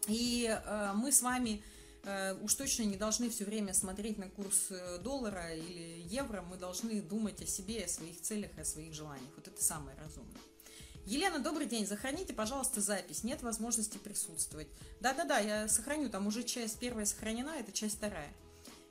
[0.06, 1.62] И э, мы с вами
[2.04, 6.56] э, уж точно не должны все время смотреть на курс э, доллара или евро, мы
[6.56, 9.30] должны думать о себе, о своих целях о своих желаниях.
[9.36, 10.40] Вот это самое разумное.
[11.06, 13.22] Елена, добрый день, сохраните, пожалуйста, запись.
[13.22, 14.66] Нет возможности присутствовать.
[15.00, 18.32] Да-да-да, я сохраню, там уже часть первая сохранена, это часть вторая.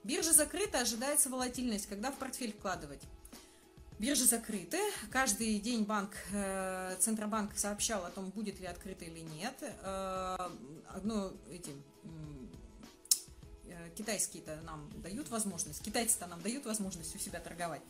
[0.06, 1.88] Биржа закрыта, ожидается волатильность.
[1.88, 3.02] Когда в портфель вкладывать?
[4.00, 4.80] Биржи закрыты.
[5.12, 9.56] Каждый день банк, э, Центробанк сообщал о том, будет ли открыто или нет.
[9.62, 10.38] Э,
[11.04, 11.72] ну, эти
[13.68, 17.82] э, китайские-то нам дают возможность, китайцы-то нам дают возможность у себя торговать,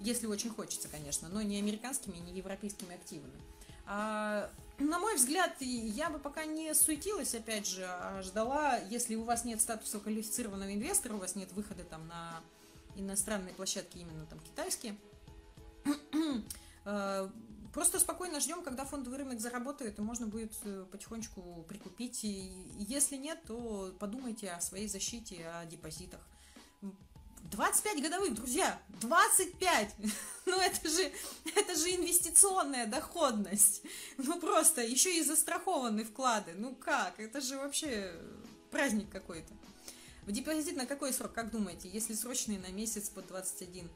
[0.00, 3.40] если очень хочется, конечно, но не американскими, не европейскими активами.
[3.92, 4.48] А,
[4.78, 9.44] на мой взгляд, я бы пока не суетилась, опять же, а ждала, если у вас
[9.44, 12.40] нет статуса квалифицированного инвестора, у вас нет выхода там на
[12.94, 14.96] иностранные площадки, именно там китайские,
[16.84, 17.28] Э,
[17.72, 22.24] просто спокойно ждем, когда фондовый рынок заработает, и можно будет э, потихонечку прикупить.
[22.24, 26.20] И если нет, то подумайте о своей защите, о депозитах.
[27.44, 29.94] 25 годовых, друзья, 25!
[30.46, 31.12] Ну это же,
[31.54, 33.82] это же инвестиционная доходность.
[34.16, 36.54] Ну просто, еще и застрахованные вклады.
[36.56, 37.20] Ну как?
[37.20, 38.12] Это же вообще
[38.72, 39.52] праздник какой-то.
[40.22, 41.88] В депозит на какой срок, как думаете?
[41.88, 43.88] Если срочный на месяц по 21?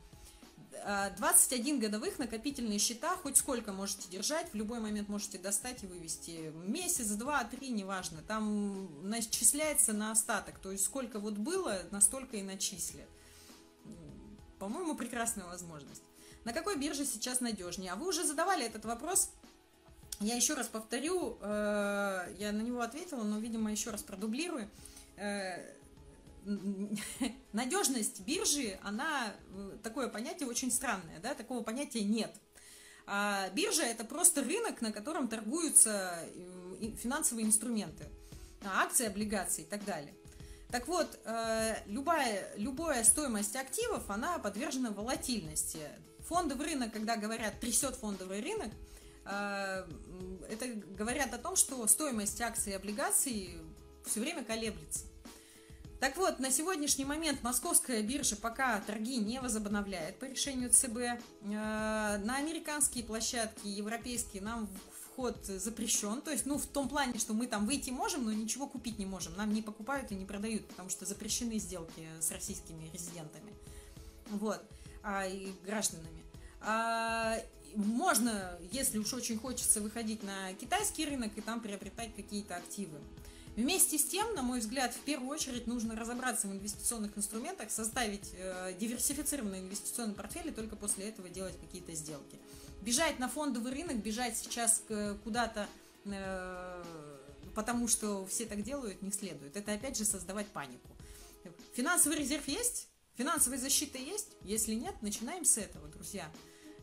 [1.17, 6.53] 21 годовых накопительные счета, хоть сколько можете держать, в любой момент можете достать и вывести.
[6.67, 8.23] Месяц, два, три, неважно.
[8.27, 10.59] Там начисляется на остаток.
[10.59, 13.09] То есть сколько вот было, настолько и начислят.
[14.65, 16.03] По-моему, прекрасная возможность.
[16.45, 17.93] На какой бирже сейчас надежнее?
[17.93, 19.29] А вы уже задавали этот вопрос.
[20.21, 24.71] Я еще раз повторю, э, я на него ответила, но, видимо, еще раз продублирую
[25.17, 25.71] э,
[27.53, 32.35] надежность биржи, она э, такое понятие очень странное, да, такого понятия нет.
[33.05, 38.07] А биржа это просто рынок, на котором торгуются э, финансовые инструменты,
[38.65, 40.15] акции, облигации и так далее.
[40.75, 45.79] Так вот, э, любая, любая стоимость активов, она подвержена волатильности.
[46.27, 48.73] Фондовый рынок, когда говорят трясет фондовый рынок,
[49.25, 50.67] это
[50.99, 53.57] говорят о том, что стоимость акций и облигаций
[54.05, 55.05] все время колеблется.
[56.01, 60.97] Так вот, на сегодняшний момент московская биржа пока торги не возобновляет по решению ЦБ.
[60.97, 64.69] Э, на американские площадки, европейские, нам
[65.15, 66.21] вход запрещен.
[66.23, 69.07] То есть, ну, в том плане, что мы там выйти можем, но ничего купить не
[69.07, 69.37] можем.
[69.37, 73.53] Нам не покупают и не продают, потому что запрещены сделки с российскими резидентами.
[74.31, 74.61] Вот.
[75.03, 76.23] А, и гражданами.
[76.61, 77.39] А,
[77.75, 82.99] можно, если уж очень хочется, выходить на китайский рынок и там приобретать какие-то активы.
[83.57, 88.33] Вместе с тем, на мой взгляд, в первую очередь нужно разобраться в инвестиционных инструментах, составить
[88.37, 92.41] э, диверсифицированный инвестиционный портфель и только после этого делать какие-то сделки.
[92.85, 94.83] Бежать на фондовый рынок, бежать сейчас
[95.25, 95.67] куда-то,
[96.05, 96.85] э,
[97.55, 99.57] потому что все так делают, не следует.
[99.57, 100.91] Это опять же создавать панику.
[101.73, 102.89] Финансовый резерв есть?
[103.17, 104.29] Финансовая защита есть?
[104.43, 106.31] Если нет, начинаем с этого, друзья.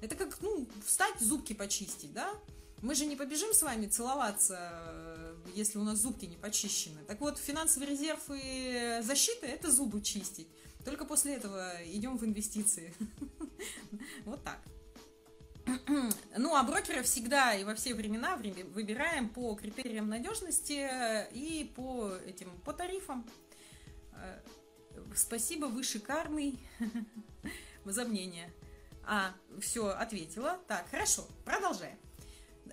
[0.02, 2.34] Это как, ну, встать, зубки почистить, да?
[2.82, 7.04] Мы же не побежим с вами целоваться, э, если у нас зубки не почищены.
[7.06, 10.48] Так вот, финансовый резерв и защита– это зубы чистить.
[10.84, 12.92] Только после этого идем в инвестиции.
[14.26, 14.60] Вот так.
[16.38, 20.90] Ну, а брокера всегда и во все времена выбираем по критериям надежности
[21.32, 23.26] и по этим, по тарифам.
[24.14, 24.40] Э,
[25.16, 26.60] спасибо, вы шикарный.
[27.86, 28.52] За мнение.
[29.04, 30.60] А, все, ответила.
[30.68, 31.98] Так, хорошо, продолжаем.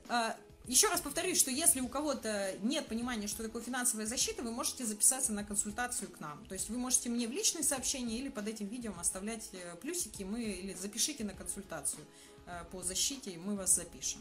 [0.08, 4.50] А, еще раз повторюсь, что если у кого-то нет понимания, что такое финансовая защита, вы
[4.50, 6.44] можете записаться на консультацию к нам.
[6.44, 10.24] То есть вы можете мне в личные сообщения или под этим видео оставлять э, плюсики,
[10.24, 12.38] мы или запишите на консультацию э,
[12.70, 14.20] по защите, и мы вас запишем.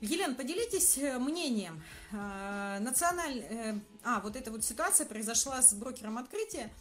[0.00, 1.82] Елена, поделитесь э, мнением.
[2.10, 3.80] Националь...
[4.02, 6.72] А, вот эта вот ситуация произошла с брокером открытия.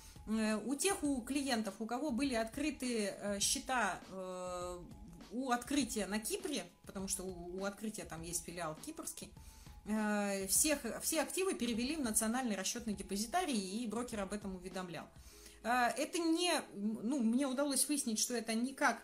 [0.65, 4.00] У тех у клиентов, у кого были открыты счета
[5.32, 9.32] у открытия на Кипре, потому что у, открытия там есть филиал кипрский,
[9.86, 15.08] э, всех, все активы перевели в национальный расчетный депозитарий, и брокер об этом уведомлял.
[15.63, 19.02] Э, это не, ну, мне удалось выяснить, что это никак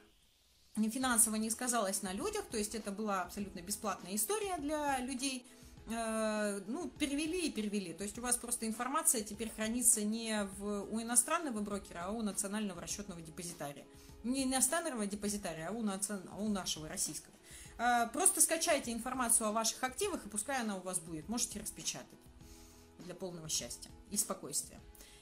[0.89, 5.45] финансово не сказалось на людях, то есть это была абсолютно бесплатная история для людей,
[5.89, 7.93] э, ну, перевели и перевели.
[7.93, 12.21] То есть у вас просто информация теперь хранится не в, у иностранного брокера, а у
[12.21, 13.85] национального расчетного депозитария
[14.23, 16.19] не иностранного депозитария, а у, наци...
[16.31, 17.33] а у нашего российского.
[17.77, 21.29] А, просто скачайте информацию о ваших активах, и пускай она у вас будет.
[21.29, 22.07] Можете распечатать
[22.99, 24.79] для полного счастья и спокойствия.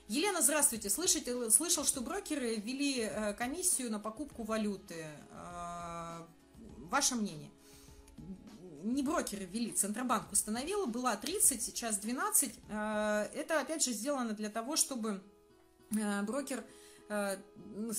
[0.07, 0.89] Елена, здравствуйте.
[0.91, 5.07] Слышите, слышал, что брокеры ввели э, комиссию на покупку валюты.
[5.31, 6.27] А,
[6.77, 7.49] ваше мнение?
[8.83, 12.53] Не брокеры ввели, Центробанк установил, была 30, сейчас 12.
[12.69, 15.23] А, это, опять же, сделано для того, чтобы
[15.91, 16.63] э, брокер
[17.07, 17.37] Э,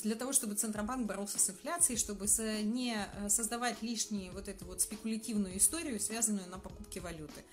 [0.02, 2.26] для того, чтобы Центробанк боролся с инфляцией, чтобы
[2.64, 7.44] не э, создавать лишнюю вот эту вот спекулятивную историю, связанную на покупке валюты.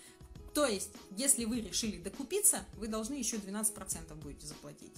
[0.54, 4.94] То есть, если вы решили докупиться, вы должны еще 12% будете заплатить.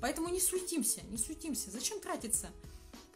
[0.00, 1.70] Поэтому не суетимся, не суетимся.
[1.70, 2.48] Зачем тратиться?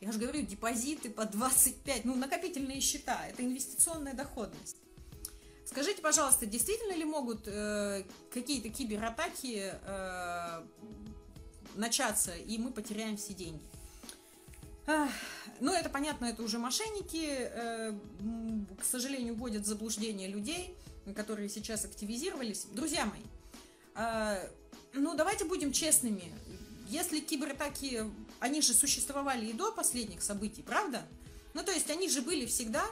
[0.00, 4.76] Я же говорю, депозиты по 25, ну, накопительные счета, это инвестиционная доходность.
[5.64, 10.62] Скажите, пожалуйста, действительно ли могут э, какие-то кибератаки э,
[11.74, 13.62] начаться, и мы потеряем все деньги.
[15.60, 17.98] Ну, это понятно, это уже мошенники, э,
[18.78, 20.76] к сожалению, вводят в заблуждение людей,
[21.12, 22.66] которые сейчас активизировались.
[22.72, 23.22] Друзья мои,
[23.96, 24.48] э,
[24.92, 26.32] ну, давайте будем честными.
[26.88, 28.02] Если кибератаки,
[28.40, 31.02] они же существовали и до последних событий, правда?
[31.54, 32.84] Ну, то есть они же были всегда.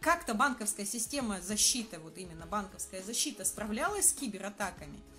[0.00, 5.00] Как-то банковская система защиты, вот именно банковская защита справлялась с кибератаками–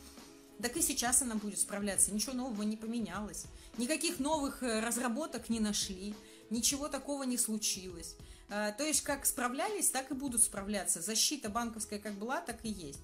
[0.63, 2.13] так и сейчас она будет справляться.
[2.13, 3.45] Ничего нового не поменялось.
[3.77, 6.15] Никаких новых э, разработок не нашли.
[6.49, 8.15] Ничего такого не случилось.
[8.53, 11.01] Э, то есть, как справлялись, так и будут справляться.
[11.01, 12.99] Защита банковская как была, так и есть.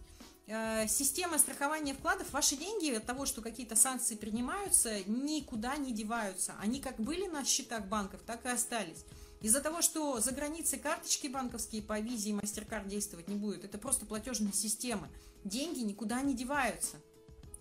[0.46, 6.54] Э, система страхования вкладов, ваши деньги от того, что какие-то санкции принимаются, никуда не деваются.
[6.60, 9.04] Они как были на счетах банков, так и остались.
[9.42, 13.80] Из-за того, что за границей карточки банковские по визе и MasterCard действовать не будут, это
[13.80, 15.10] просто платежные системы.
[15.46, 16.98] Деньги никуда не деваются.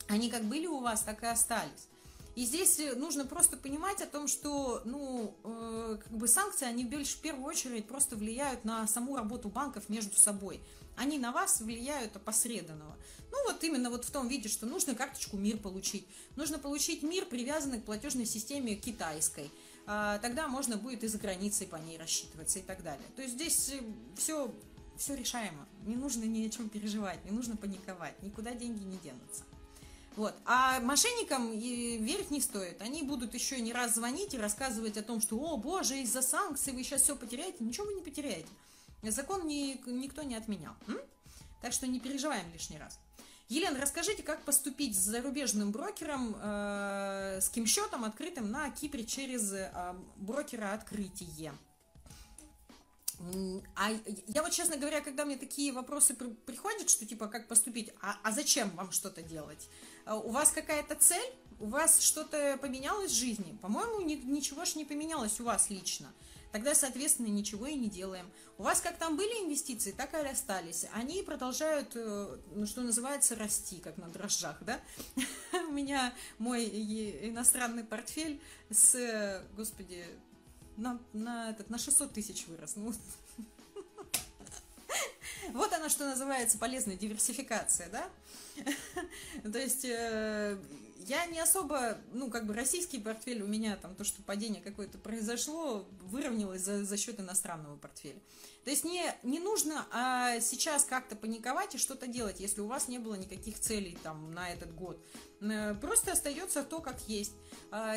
[0.09, 1.89] Они как были у вас, так и остались.
[2.39, 6.85] И здесь э, нужно просто понимать о том, что ну, э, как бы санкции, они
[6.85, 10.61] в первую очередь просто влияют на саму работу банков между собой.
[10.97, 12.97] Они на вас влияют опосредованно.
[13.33, 16.07] Ну вот именно вот в том виде, что нужно карточку МИР получить.
[16.37, 19.51] Нужно получить МИР, привязанный к платежной системе китайской.
[19.87, 23.09] А, тогда можно будет и за границей по ней рассчитываться и так далее.
[23.17, 23.73] То есть здесь
[24.17, 24.51] все, э,
[24.97, 25.67] все решаемо.
[25.87, 28.23] Не нужно ни о чем переживать, не нужно паниковать.
[28.23, 29.43] Никуда деньги не денутся.
[30.19, 30.35] Вот.
[30.47, 32.83] А мошенникам верить не стоит.
[32.83, 36.73] Они будут еще не раз звонить и рассказывать о том, что, о боже, из-за санкций
[36.73, 37.63] вы сейчас все потеряете.
[37.63, 38.49] Ничего вы не потеряете.
[39.05, 40.75] Закон ни, никто не отменял.
[40.89, 40.99] М?
[41.63, 42.99] Так что не переживаем лишний раз.
[43.49, 49.53] Елена, расскажите, как поступить с зарубежным брокером, э, с кем счетом открытым на Кипре через
[49.53, 51.53] э, брокера открытие?
[53.75, 53.91] А
[54.29, 58.17] я вот, честно говоря, когда мне такие вопросы при, приходят, что типа, как поступить, а,
[58.23, 59.69] а зачем вам что-то делать?
[60.09, 61.31] А у вас какая-то цель?
[61.61, 63.59] У вас что-то поменялось в жизни?
[63.61, 66.11] По-моему, ни, ничего ж не поменялось у вас лично.
[66.51, 68.31] Тогда, соответственно, ничего и не делаем.
[68.57, 70.87] У вас как там были инвестиции, так и остались.
[70.95, 74.81] Они продолжают, э, ну, что называется, расти, как на дрожжах, да?
[75.69, 76.65] У меня мой
[77.29, 80.07] иностранный портфель с, господи,
[80.79, 82.77] на, на, этот, на 600 тысяч вырос.
[82.77, 82.95] Ну,
[85.53, 88.09] вот она, что называется, полезная диверсификация, да?
[89.53, 90.59] То есть, э,
[91.07, 94.99] я не особо, ну, как бы российский портфель у меня, там, то, что падение какое-то
[94.99, 98.21] произошло, выровнялось за, за счет иностранного портфеля.
[98.69, 102.87] То есть не, не нужно а, сейчас как-то паниковать и что-то делать, если у вас
[102.87, 105.03] не было никаких целей там на этот год.
[105.41, 107.33] Э, просто остается то, как есть.
[107.71, 107.97] А,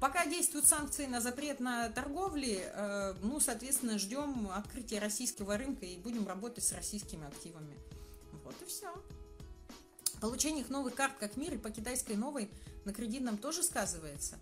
[0.00, 5.98] пока действуют санкции на запрет на торговли, э, ну, соответственно, ждем открытия российского рынка и
[5.98, 7.76] будем работать с российскими активами.
[8.42, 8.94] Вот и все.
[10.22, 12.50] Получение их новых карт как мир и по китайской новой
[12.86, 14.38] на кредитном тоже сказывается.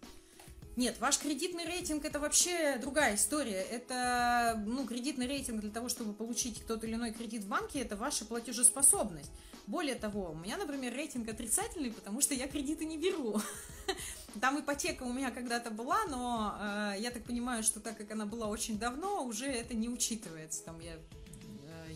[0.77, 3.63] Нет, ваш кредитный рейтинг это вообще другая история.
[3.63, 7.97] Это, ну, кредитный рейтинг для того, чтобы получить тот или иной кредит в банке, это
[7.97, 9.31] ваша платежеспособность.
[9.69, 13.41] Более того, у меня, например, рейтинг отрицательный, потому что я кредиты не беру.
[14.41, 18.27] Там ипотека у меня когда-то была, но э, я так понимаю, что так как она
[18.27, 20.65] была очень давно, уже это не учитывается.
[20.65, 21.95] Там я, э,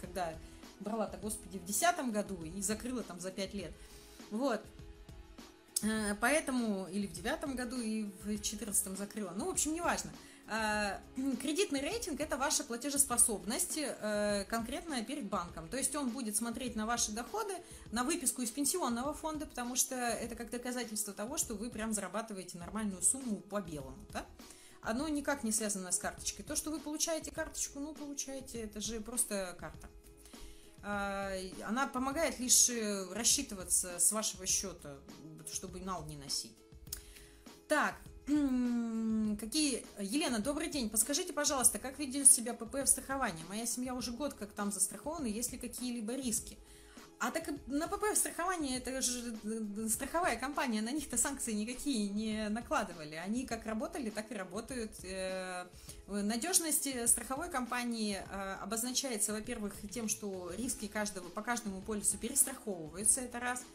[0.00, 0.32] когда
[0.78, 3.72] брала-то, господи, в 2010 году и закрыла там за 5 лет.
[4.30, 4.62] Вот.
[5.82, 9.32] Э, поэтому, или в девятом году, и в четырнадцатом закрыла.
[9.36, 10.10] Ну, в общем, неважно.
[10.48, 10.98] Э,
[11.40, 15.68] кредитный рейтинг– это ваша платежеспособность э, конкретная перед банком.
[15.68, 17.54] То есть он будет смотреть на ваши доходы,
[17.92, 22.58] на выписку из пенсионного фонда, потому что это как доказательство того, что вы прям зарабатываете
[22.58, 23.98] нормальную сумму по белому.
[24.12, 24.26] Да?
[24.82, 26.44] Оно никак не связано с карточкой.
[26.44, 29.88] То, что вы получаете карточку, ну, получаете, это же просто карта.
[30.80, 32.70] Она помогает лишь
[33.12, 34.96] рассчитываться с вашего счета
[35.52, 36.56] чтобы нал не носить.
[37.68, 37.94] Так,
[39.38, 39.84] какие...
[40.00, 40.90] Елена, добрый день.
[40.90, 43.44] Подскажите, пожалуйста, как ведет себя ПП в страховании?
[43.48, 46.58] Моя семья уже год как там застрахована, есть ли какие-либо риски?
[47.20, 49.36] А так на ПП в страховании, это же
[49.88, 53.16] страховая компания, на них-то санкции никакие не накладывали.
[53.16, 54.92] Они как работали, так и работают.
[55.02, 55.66] Э,
[56.06, 63.40] надежность страховой компании э, обозначается, во-первых, тем, что риски каждого, по каждому полису перестраховываются, это
[63.40, 63.62] раз–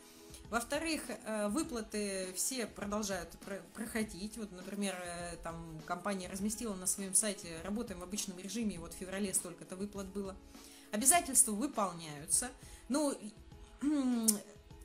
[0.54, 3.28] во-вторых, э, выплаты все продолжают
[3.74, 4.38] проходить.
[4.38, 8.98] Вот, например, э, там компания разместила на своем сайте «Работаем в обычном режиме», вот в
[8.98, 10.36] феврале столько-то выплат было.
[10.92, 12.52] Обязательства выполняются.
[12.88, 13.18] Ну,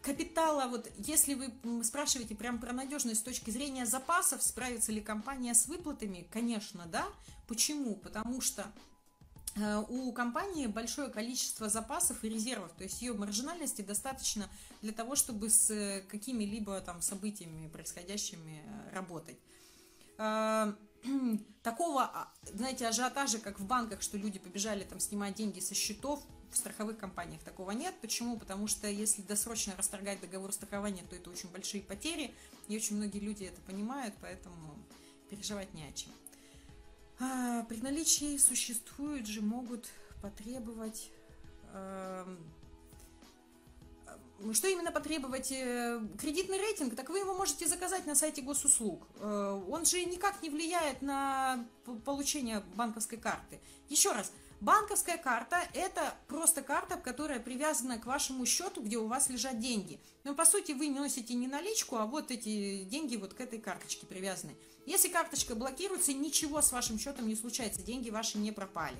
[0.03, 1.53] капитала, вот если вы
[1.85, 7.07] спрашиваете прям про надежность с точки зрения запасов, справится ли компания с выплатами, конечно, да.
[7.47, 7.95] Почему?
[7.95, 8.65] Потому что
[9.89, 14.49] у компании большое количество запасов и резервов, то есть ее маржинальности достаточно
[14.83, 19.39] для того, чтобы с э, какими-либо там событиями происходящими э, работать.
[21.63, 26.21] Такого, а, знаете, ажиотажа, как в банках, что люди побежали там снимать деньги со счетов,
[26.51, 27.95] в страховых компаниях такого нет.
[28.01, 28.39] Почему?
[28.39, 32.35] Потому что если досрочно расторгать договор страхования, то это очень большие потери,
[32.69, 34.79] и очень многие люди это понимают, поэтому
[35.31, 36.11] переживать не о чем.
[37.21, 39.87] А, при наличии существуют же, могут
[40.23, 41.11] потребовать...
[41.73, 42.25] Э,
[44.53, 45.51] что именно потребовать?
[45.51, 49.09] Э, кредитный рейтинг, так вы его можете заказать на сайте госуслуг.
[49.17, 51.67] Э, он же никак не влияет на
[52.05, 53.61] получение банковской карты.
[53.89, 59.29] Еще раз, банковская карта– это просто карта, которая привязана к вашему счету, где у вас
[59.29, 60.01] лежат деньги.
[60.23, 64.07] Но по сути вы носите не наличку, а вот эти деньги вот к этой карточке
[64.07, 64.57] привязаны.
[64.89, 68.97] Если карточка блокируется, ничего с вашим счетом не случается, деньги ваши не пропали.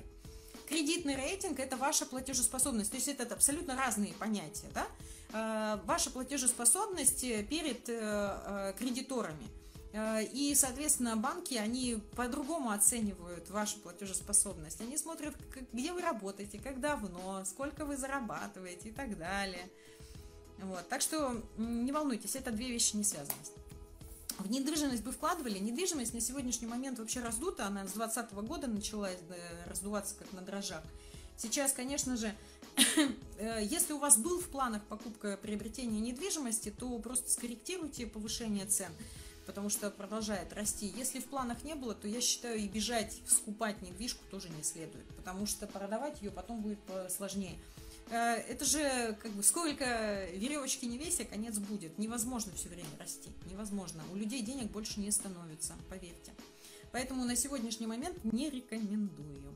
[0.67, 4.67] Кредитный рейтинг– это ваша платежеспособность, то есть это абсолютно разные понятия.
[4.71, 4.85] Да?
[5.33, 9.47] Э, ваша платежеспособность перед э, э, кредиторами.
[10.31, 14.79] И, соответственно, банки, они по-другому оценивают вашу платежеспособность.
[14.81, 15.33] Они смотрят,
[15.73, 19.67] где вы работаете, как давно, сколько вы зарабатываете и так далее.
[20.59, 20.87] Вот.
[20.89, 23.33] Так что не волнуйтесь, это две вещи не связаны
[24.39, 25.59] в недвижимость бы вкладывали.
[25.59, 27.65] Недвижимость на сегодняшний момент вообще раздута.
[27.65, 29.09] Она с 2020 года начала
[29.67, 30.83] раздуваться как на дрожжах.
[31.37, 32.33] Сейчас, конечно же,
[33.37, 38.91] э, если у вас был в планах покупка приобретения недвижимости, то просто скорректируйте повышение цен,
[39.45, 40.93] потому что продолжает расти.
[40.97, 45.05] Если в планах не было, то я считаю и бежать, скупать недвижку тоже не следует,
[45.15, 46.79] потому что продавать ее потом будет
[47.09, 47.57] сложнее.
[48.09, 51.97] Э, это же как бы сколько веревочки не веся, конец будет.
[51.97, 53.29] Невозможно все время расти.
[53.49, 54.03] Невозможно.
[54.11, 56.33] У людей денег больше не становится, поверьте.
[56.91, 59.53] Поэтому на сегодняшний момент не рекомендую.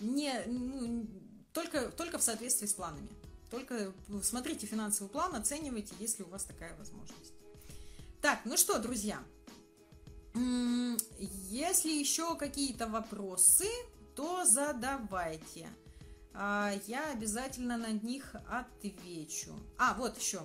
[0.00, 1.06] Не, ну,
[1.52, 3.08] только, только в соответствии с планами.
[3.50, 7.34] Только смотрите финансовый план, оценивайте, если у вас такая возможность.
[8.20, 9.22] Так, ну что, друзья,
[10.34, 13.68] если еще какие-то вопросы,
[14.14, 15.68] то задавайте.
[16.34, 19.52] А, я обязательно на них отвечу.
[19.78, 20.42] А, вот еще.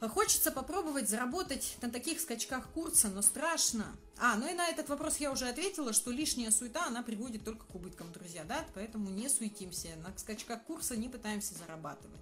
[0.00, 3.86] Хочется попробовать заработать на таких скачках курса, но страшно.
[4.18, 7.64] А, ну и на этот вопрос я уже ответила, что лишняя суета, она приводит только
[7.64, 12.20] к убыткам, друзья, да, поэтому не суетимся, на скачках курса не пытаемся зарабатывать.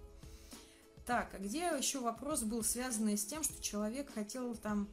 [1.06, 4.88] Так, а где еще вопрос был связанный с тем, что человек хотел там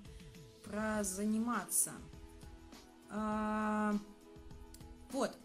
[0.64, 1.91] прозаниматься?
[3.12, 3.95] А,
[5.12, 5.38] вот.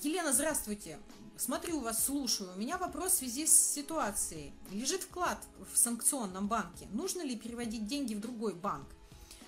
[0.00, 0.98] Елена, здравствуйте.
[1.36, 2.50] Смотрю вас, слушаю.
[2.56, 4.52] У меня вопрос в связи с ситуацией.
[4.70, 5.38] Лежит вклад
[5.72, 6.86] в санкционном банке.
[6.92, 8.86] Нужно ли переводить деньги в другой банк?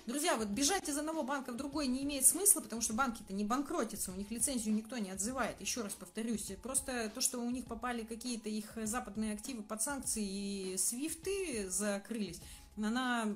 [0.05, 3.43] Друзья, вот бежать из одного банка в другой не имеет смысла, потому что банки-то не
[3.43, 5.59] банкротятся, у них лицензию никто не отзывает.
[5.59, 10.23] Еще раз повторюсь, просто то, что у них попали какие-то их западные активы под санкции
[10.23, 12.39] и свифты закрылись,
[12.77, 13.27] она,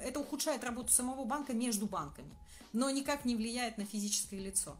[0.00, 2.34] это ухудшает работу самого банка между банками,
[2.72, 4.78] но никак не влияет на физическое лицо.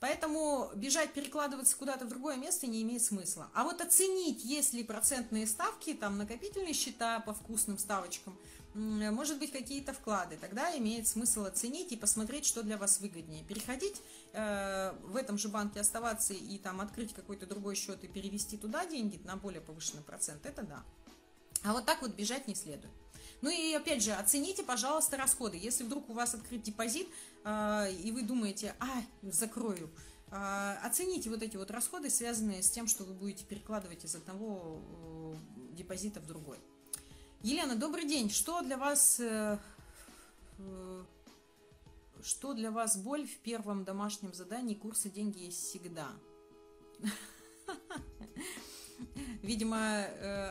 [0.00, 3.50] Поэтому бежать, перекладываться куда-то в другое место не имеет смысла.
[3.52, 8.38] А вот оценить, есть ли процентные ставки, там накопительные счета по вкусным ставочкам,
[8.74, 13.42] может быть, какие-то вклады, тогда имеет смысл оценить и посмотреть, что для вас выгоднее.
[13.42, 14.00] Переходить
[14.34, 18.86] э, в этом же банке, оставаться и там открыть какой-то другой счет и перевести туда
[18.86, 20.84] деньги на более повышенный процент, это да.
[21.64, 22.92] А вот так вот бежать не следует.
[23.40, 25.56] Ну и опять же, оцените, пожалуйста, расходы.
[25.56, 27.08] Если вдруг у вас открыт депозит,
[27.44, 29.90] и вы думаете, а, закрою,
[30.30, 34.80] оцените вот эти вот расходы, связанные с тем, что вы будете перекладывать из одного
[35.32, 35.34] э,
[35.72, 36.58] депозита в другой.
[37.42, 38.30] Елена, добрый день.
[38.30, 39.20] Что для вас...
[39.20, 39.58] Э,
[40.58, 41.04] э,
[42.22, 46.08] что для вас боль в первом домашнем задании курса «Деньги есть всегда»?
[49.42, 50.04] Видимо,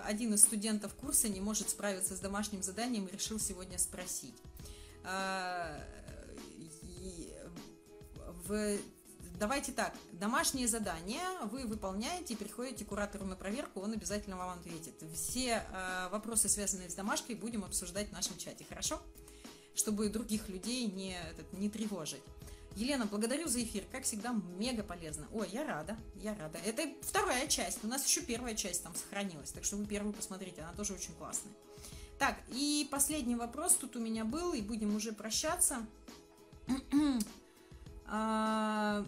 [0.05, 4.33] один из студентов курса не может справиться с домашним заданием и решил сегодня спросить.
[8.47, 8.77] В
[9.39, 11.21] Давайте так, домашнее задание
[11.51, 14.95] вы выполняете и приходите к куратору на проверку, он обязательно вам ответит.
[15.13, 18.99] Все э, вопросы, связанные с домашкой, будем обсуждать в нашем чате, хорошо?
[19.75, 22.23] Чтобы других людей не, этот, не тревожить.
[22.75, 23.83] Елена, благодарю за эфир.
[23.91, 25.27] Как всегда, мега полезно.
[25.31, 26.57] Ой, я рада, я рада.
[26.65, 27.83] Это вторая часть.
[27.83, 29.51] У нас еще первая часть там сохранилась.
[29.51, 31.53] Так что вы первую посмотрите, она тоже очень классная.
[32.17, 35.85] Так, и последний вопрос тут у меня был, и будем уже прощаться.
[38.07, 39.05] А,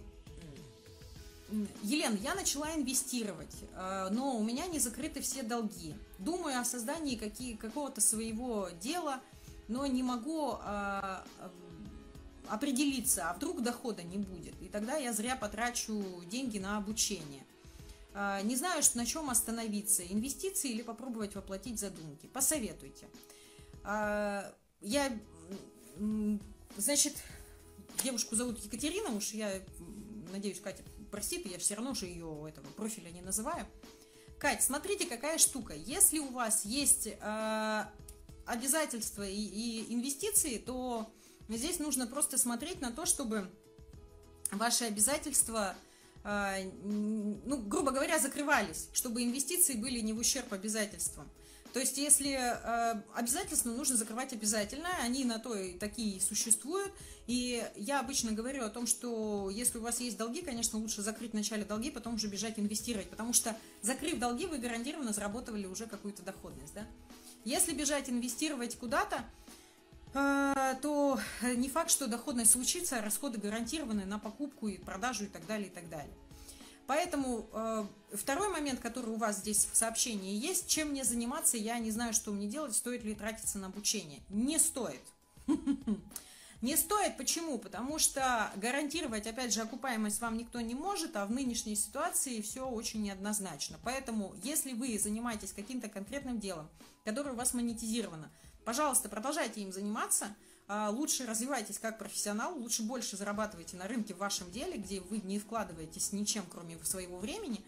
[1.82, 5.96] Елена, я начала инвестировать, э, но у меня не закрыты все долги.
[6.20, 9.20] Думаю о создании какие, какого-то своего дела,
[9.68, 11.24] но не могу а,
[12.50, 14.60] определиться, а вдруг дохода не будет.
[14.62, 17.46] И тогда я зря потрачу деньги на обучение.
[18.14, 22.28] А, не знаю, на чем остановиться, инвестиции или попробовать воплотить задумки.
[22.28, 23.08] Посоветуйте.
[23.84, 25.12] А, я,
[26.78, 27.16] значит,
[28.04, 29.62] девушку зовут Екатерина, уж я
[30.32, 33.66] надеюсь, Катя простит, я все равно же ее этого профиля не называю.
[34.38, 35.74] Кать, смотрите, какая штука.
[35.74, 37.84] Если у вас есть э,
[38.46, 41.12] обязательства и, и инвестиции, то
[41.50, 43.50] здесь нужно просто смотреть на то, чтобы
[44.52, 45.76] ваши обязательства,
[46.24, 51.30] э, ну, грубо говоря, закрывались, чтобы инвестиции были не в ущерб обязательствам.
[51.74, 56.92] То есть, если э, обязательства нужно закрывать обязательно, они на то и такие существуют.
[57.28, 61.34] И я обычно говорю о том, что если у вас есть долги, конечно, лучше закрыть
[61.34, 66.24] вначале долги, потом уже бежать инвестировать, потому что закрыв долги, вы гарантированно заработали уже какую-то
[66.24, 66.74] доходность.
[66.74, 66.88] Да?
[67.46, 69.24] Если бежать инвестировать куда-то,
[70.16, 75.28] э, то не факт, что доходность случится, а расходы гарантированы на покупку и продажу и
[75.28, 76.14] так далее, и так далее.
[76.90, 81.78] Поэтому э, второй момент, который у вас здесь в сообщении есть, чем мне заниматься, я
[81.78, 84.22] не знаю, что мне делать, стоит ли тратиться на обучение.
[84.30, 85.04] Не стоит.
[86.62, 87.60] Не стоит, почему?
[87.60, 92.68] Потому что гарантировать, опять же, окупаемость вам никто не может, а в нынешней ситуации все
[92.68, 93.78] очень неоднозначно.
[93.84, 96.68] Поэтому, если вы занимаетесь каким-то конкретным делом,
[97.06, 98.30] которое у вас монетизировано,
[98.66, 100.36] пожалуйста, продолжайте им заниматься–
[100.70, 105.40] лучше развивайтесь как профессионал, лучше больше зарабатывайте на рынке в вашем деле, где вы не
[105.40, 107.64] вкладываетесь ничем, кроме своего времени,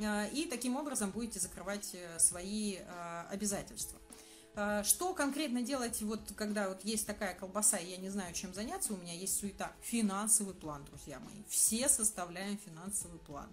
[0.00, 3.98] а, и таким образом будете закрывать э, свои а, обязательства.
[4.84, 8.94] Что конкретно делать, вот когда вот есть такая колбаса, и я не знаю, чем заняться,
[8.94, 9.72] у меня есть суета.
[9.82, 11.42] Финансовый план, друзья мои.
[11.48, 13.48] Все составляем финансовый план.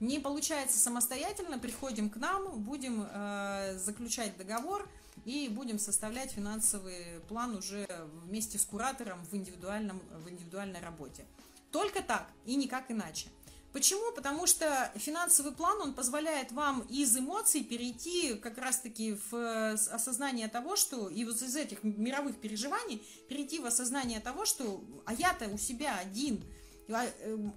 [0.00, 4.86] Не получается самостоятельно, приходим к нам, будем э, заключать договор–
[5.24, 7.86] и будем составлять финансовый план уже
[8.24, 11.24] вместе с куратором в, индивидуальном, в индивидуальной работе.
[11.70, 13.28] Только так и никак иначе.
[13.74, 14.12] Почему?
[14.12, 20.76] Потому что финансовый план, он позволяет вам из эмоций перейти как раз-таки в осознание того,
[20.76, 25.58] что, и вот из этих мировых переживаний, перейти в осознание того, что, а я-то у
[25.58, 26.44] себя один,
[26.88, 27.04] а,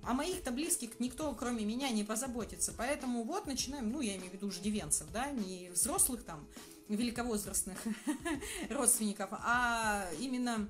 [0.01, 2.73] а моих-то близких никто, кроме меня, не позаботится.
[2.75, 6.47] Поэтому вот начинаем, ну, я имею в виду уже девенцев, да, не взрослых там,
[6.89, 7.77] великовозрастных
[8.69, 10.69] родственников, а именно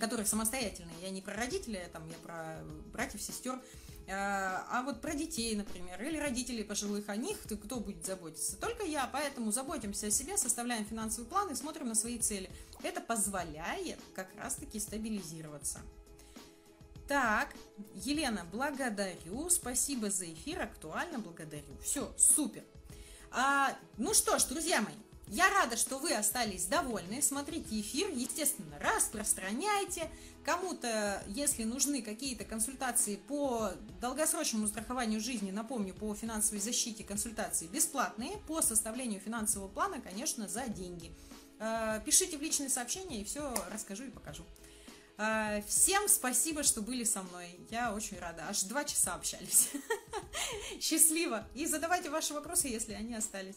[0.00, 0.96] которые самостоятельные.
[1.02, 2.58] Я не про родителей, там, я про
[2.92, 3.60] братьев, сестер.
[4.10, 8.56] А, а вот про детей, например, или родителей пожилых, о них кто будет заботиться?
[8.56, 12.50] Только я, поэтому заботимся о себе, составляем финансовый план и смотрим на свои цели.
[12.82, 15.80] Это позволяет как раз-таки стабилизироваться.
[17.06, 17.54] Так,
[17.94, 21.76] Елена, благодарю, спасибо за эфир, актуально благодарю.
[21.82, 22.64] Все, супер.
[23.30, 24.94] А, ну что ж, друзья мои,
[25.30, 27.20] я рада, что вы остались довольны.
[27.22, 30.10] Смотрите эфир, естественно, распространяйте.
[30.44, 38.38] Кому-то, если нужны какие-то консультации по долгосрочному страхованию жизни, напомню, по финансовой защите консультации бесплатные,
[38.46, 41.12] по составлению финансового плана, конечно, за деньги.
[41.58, 44.44] Э, пишите в личные сообщения, и все расскажу и покажу.
[45.18, 47.58] Э, всем спасибо, что были со мной.
[47.70, 48.44] Я очень рада.
[48.48, 49.68] Аж два часа общались.
[50.80, 51.46] Счастливо.
[51.54, 53.56] И задавайте ваши вопросы, если они остались.